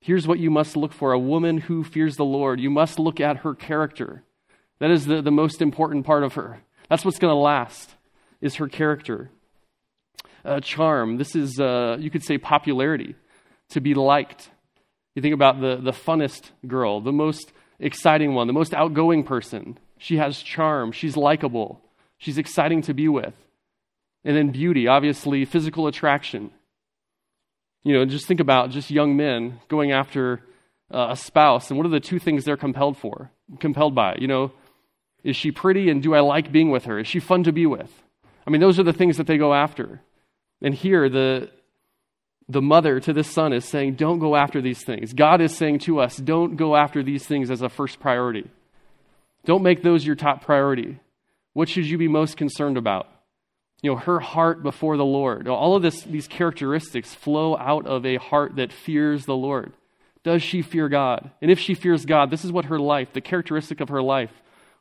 [0.01, 2.61] Here's what you must look for a woman who fears the Lord.
[2.61, 4.23] You must look at her character.
[4.81, 6.61] That is the, the most important part of her.
[6.91, 7.95] That's what's going to last,
[8.41, 9.31] is her character.
[10.45, 13.15] Uh, charm, this is, uh, you could say, popularity,
[13.71, 14.51] to be liked.
[15.15, 19.79] You think about the, the funnest girl, the most exciting one, the most outgoing person.
[19.99, 21.81] She has charm, she's likable,
[22.19, 23.35] she's exciting to be with.
[24.25, 26.51] And then beauty, obviously, physical attraction.
[27.83, 30.41] You know, just think about just young men going after
[30.93, 33.31] uh, a spouse, and what are the two things they're compelled for,
[33.61, 34.17] compelled by?
[34.19, 34.53] You know,
[35.23, 36.99] is she pretty and do I like being with her?
[36.99, 37.91] Is she fun to be with?
[38.47, 40.01] I mean, those are the things that they go after.
[40.63, 41.51] And here, the,
[42.49, 45.13] the mother to this son is saying, Don't go after these things.
[45.13, 48.51] God is saying to us, Don't go after these things as a first priority.
[49.45, 50.99] Don't make those your top priority.
[51.53, 53.09] What should you be most concerned about?
[53.85, 55.47] you know, her heart before the Lord.
[55.47, 59.75] All of this, these characteristics flow out of a heart that fears the Lord.
[60.23, 61.31] Does she fear God?
[61.43, 64.31] And if she fears God, this is what her life, the characteristic of her life,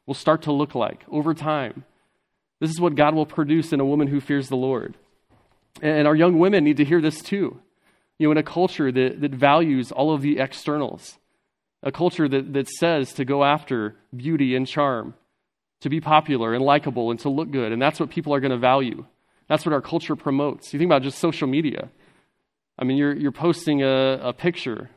[0.06, 1.84] will start to look like over time.
[2.62, 4.96] This is what God will produce in a woman who fears the Lord.
[5.82, 7.60] And our young women need to hear this too.
[8.20, 11.18] You know, in a culture that, that values all of the externals,
[11.84, 15.14] a culture that, that says to go after beauty and charm,
[15.82, 17.72] to be popular and likable and to look good.
[17.72, 19.06] And that's what people are going to value.
[19.50, 20.74] That's what our culture promotes.
[20.74, 21.90] You think about just social media.
[22.80, 24.90] I mean, you're, you're posting a, a picture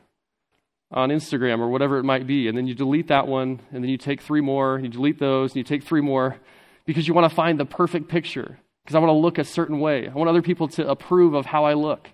[0.89, 3.89] on Instagram or whatever it might be, and then you delete that one, and then
[3.89, 6.37] you take three more, and you delete those, and you take three more
[6.85, 8.57] because you want to find the perfect picture.
[8.83, 10.07] Because I want to look a certain way.
[10.07, 12.09] I want other people to approve of how I look.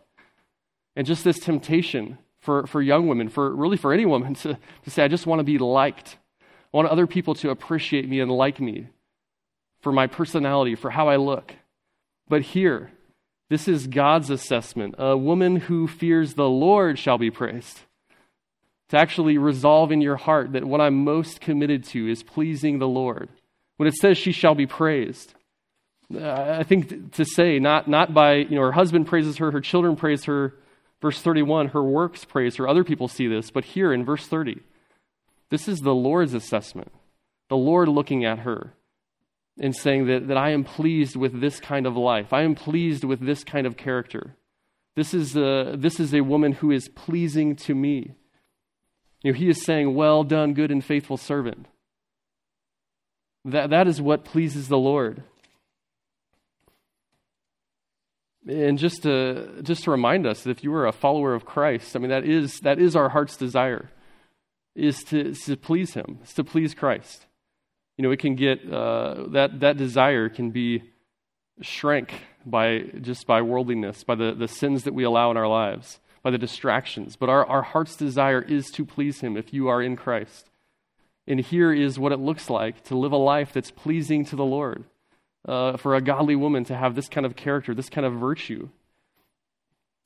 [0.96, 4.90] And just this temptation for, for young women, for really for any woman, to, to
[4.90, 6.18] say, I just want to be liked.
[6.42, 8.88] I want other people to appreciate me and like me
[9.82, 11.54] for my personality, for how I look.
[12.28, 12.92] But here,
[13.50, 14.96] this is God's assessment.
[14.98, 17.82] A woman who fears the Lord shall be praised.
[18.90, 22.88] To actually resolve in your heart that what I'm most committed to is pleasing the
[22.88, 23.30] Lord.
[23.78, 25.34] When it says she shall be praised,
[26.16, 29.96] I think to say, not, not by, you know, her husband praises her, her children
[29.96, 30.54] praise her,
[31.04, 34.62] verse 31, her works praise her, other people see this, but here in verse 30,
[35.50, 36.92] this is the Lord's assessment.
[37.50, 38.74] The Lord looking at her
[39.60, 42.32] and saying that, that I am pleased with this kind of life.
[42.32, 44.38] I am pleased with this kind of character.
[44.96, 48.16] This is a, this is a woman who is pleasing to me.
[49.22, 51.68] You know, he is saying, Well done, good and faithful servant.
[53.46, 55.24] That, that is what pleases the Lord.
[58.48, 61.96] And just to, just to remind us that if you are a follower of Christ,
[61.96, 63.90] I mean, that is, that is our heart's desire
[64.76, 67.26] is to, is to please Him, is to please Christ.
[67.98, 70.84] you know, it can get, uh, that, that desire can be
[71.62, 72.14] shrank
[72.46, 76.32] by just by worldliness, by the, the sins that we allow in our lives, by
[76.32, 77.16] the distractions.
[77.16, 80.50] But our, our heart's desire is to please Him if you are in Christ.
[81.28, 84.44] And here is what it looks like to live a life that's pleasing to the
[84.44, 84.84] Lord.
[85.46, 88.70] Uh, for a godly woman to have this kind of character, this kind of virtue.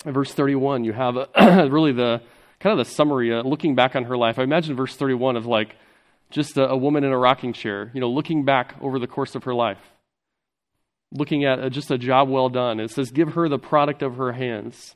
[0.04, 1.28] In verse 31, you have a,
[1.70, 2.22] really the
[2.60, 4.40] kind of the summary, uh, looking back on her life.
[4.40, 5.76] I imagine verse 31 of like
[6.30, 9.36] just a, a, woman in a rocking chair, you know, looking back over the course
[9.36, 9.80] of her life,
[11.12, 12.80] looking at uh, just a job well done.
[12.80, 14.96] It says, Give her the product of her hands.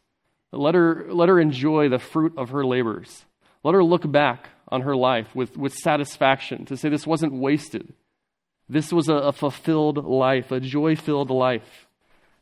[0.51, 3.25] Let her, let her enjoy the fruit of her labors.
[3.63, 7.93] Let her look back on her life with, with satisfaction to say this wasn't wasted.
[8.71, 11.87] This was a, a fulfilled life, a joy filled life.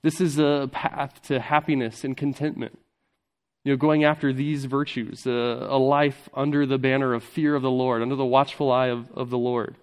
[0.04, 2.78] This is a path to happiness and contentment.
[3.66, 7.72] You know, going after these virtues, a life under the banner of fear of the
[7.72, 9.76] Lord, under the watchful eye of, of the Lord.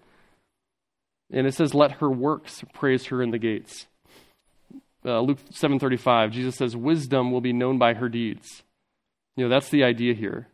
[1.32, 3.86] And it says, let her works praise her in the gates.
[5.04, 8.62] Uh, Luke 7.35, Jesus says, wisdom will be known by her deeds.
[9.34, 10.46] You know, that's the idea here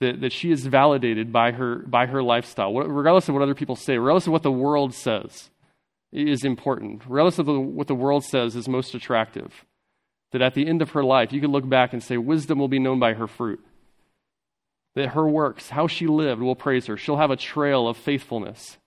[0.00, 3.76] that, that she is validated by her, by her lifestyle, regardless of what other people
[3.76, 5.50] say, regardless of what the world says
[6.12, 9.64] is important, regardless of the, what the world says is most attractive.
[10.32, 12.68] That at the end of her life, you can look back and say, wisdom will
[12.68, 13.60] be known by her fruit.
[14.94, 16.96] That her works, how she lived, will praise her.
[16.96, 18.78] She'll have a trail of faithfulness.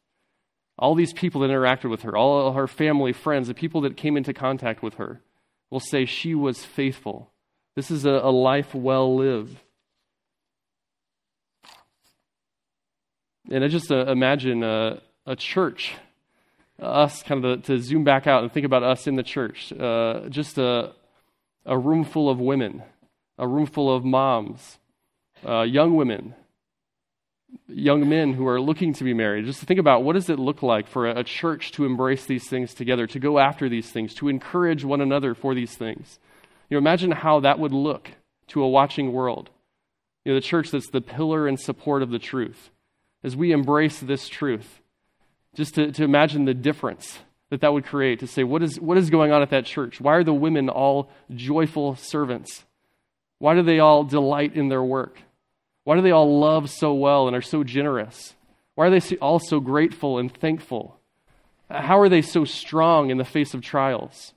[0.78, 4.18] All these people that interacted with her, all her family, friends, the people that came
[4.18, 5.22] into contact with her,
[5.70, 7.32] will say she was faithful.
[7.76, 9.58] This is a, a life well lived.
[13.50, 15.96] And I just uh, imagine a, a, church,
[16.80, 19.74] us kind of to, to, zoom back out and think about us in the church,
[19.74, 20.94] uh, just a,
[21.66, 22.84] a room full of women,
[23.38, 24.78] a room full of moms,
[25.46, 26.36] uh, young women,
[27.68, 29.46] young men who are looking to be married.
[29.46, 32.26] Just to think about what does it look like for a, a church to embrace
[32.26, 36.18] these things together, to go after these things, to encourage one another for these things.
[36.70, 38.12] You know, imagine how that would look
[38.48, 39.50] to a watching world.
[40.24, 42.70] You know, the church that's the pillar and support of the truth
[43.24, 44.82] as we embrace this truth,
[45.56, 47.20] just to, to imagine the difference
[47.50, 50.02] that that would create to say, what is, what is going on at that church?
[50.02, 52.66] Why are the women all joyful servants?
[53.40, 55.20] Why do they all delight in their work?
[55.84, 58.34] Why do they all love so well and are so generous?
[58.76, 61.00] Why are they all so grateful and thankful?
[61.70, 64.34] How are they so strong in the face of trials?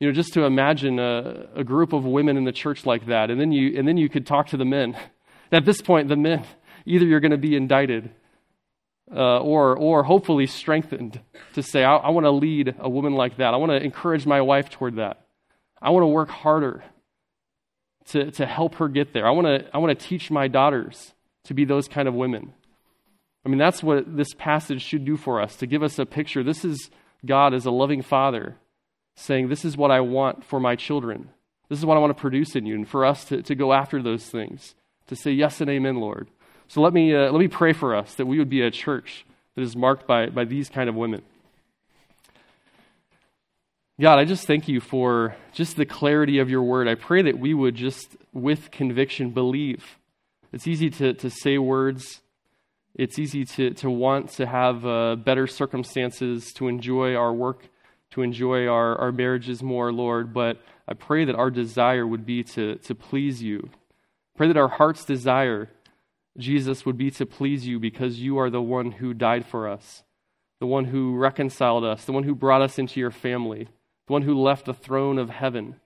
[0.00, 3.30] You know, just to imagine a, a group of women in the church like that,
[3.30, 4.96] and then you and then you could talk to the men.
[5.52, 6.44] At this point, the men
[6.86, 8.10] either you're going to be indicted
[9.14, 11.20] uh, or, or hopefully strengthened
[11.54, 13.54] to say, I, I want to lead a woman like that.
[13.54, 15.24] I want to encourage my wife toward that.
[15.80, 16.84] I want to work harder
[18.06, 19.26] to, to help her get there.
[19.26, 21.12] I want to I want to teach my daughters
[21.44, 22.54] to be those kind of women.
[23.44, 26.42] I mean, that's what this passage should do for us to give us a picture.
[26.42, 26.90] This is
[27.24, 28.56] God as a loving father
[29.16, 31.30] saying, This is what I want for my children.
[31.68, 32.74] This is what I want to produce in you.
[32.74, 34.74] And for us to, to go after those things,
[35.06, 36.28] to say yes and amen, Lord.
[36.68, 39.24] So let me, uh, let me pray for us that we would be a church
[39.54, 41.22] that is marked by, by these kind of women.
[44.00, 46.88] God, I just thank you for just the clarity of your word.
[46.88, 49.98] I pray that we would just, with conviction, believe.
[50.52, 52.20] It's easy to, to say words,
[52.96, 57.68] it's easy to, to want to have uh, better circumstances, to enjoy our work,
[58.12, 60.32] to enjoy our, our marriages more, Lord.
[60.32, 63.70] But I pray that our desire would be to, to please you.
[64.36, 65.70] Pray that our heart's desire
[66.36, 70.02] Jesus, would be to please you because you are the one who died for us,
[70.60, 73.68] the one who reconciled us, the one who brought us into your family,
[74.06, 75.76] the one who left the throne of heaven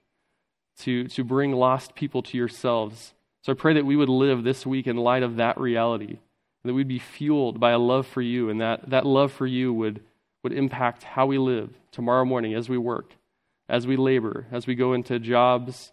[0.79, 3.13] to, to bring lost people to yourselves.
[3.43, 6.19] So I pray that we would live this week in light of that reality,
[6.63, 9.71] that we'd be fueled by a love for you, and that, that love for you
[9.73, 10.01] would,
[10.43, 13.13] would impact how we live tomorrow morning as we work,
[13.67, 15.91] as we labor, as we go into jobs,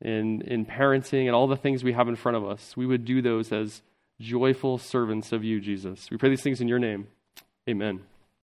[0.00, 2.76] in, in parenting, and all the things we have in front of us.
[2.76, 3.82] We would do those as
[4.20, 6.10] joyful servants of you, Jesus.
[6.10, 7.08] We pray these things in your name.
[7.68, 8.02] Amen.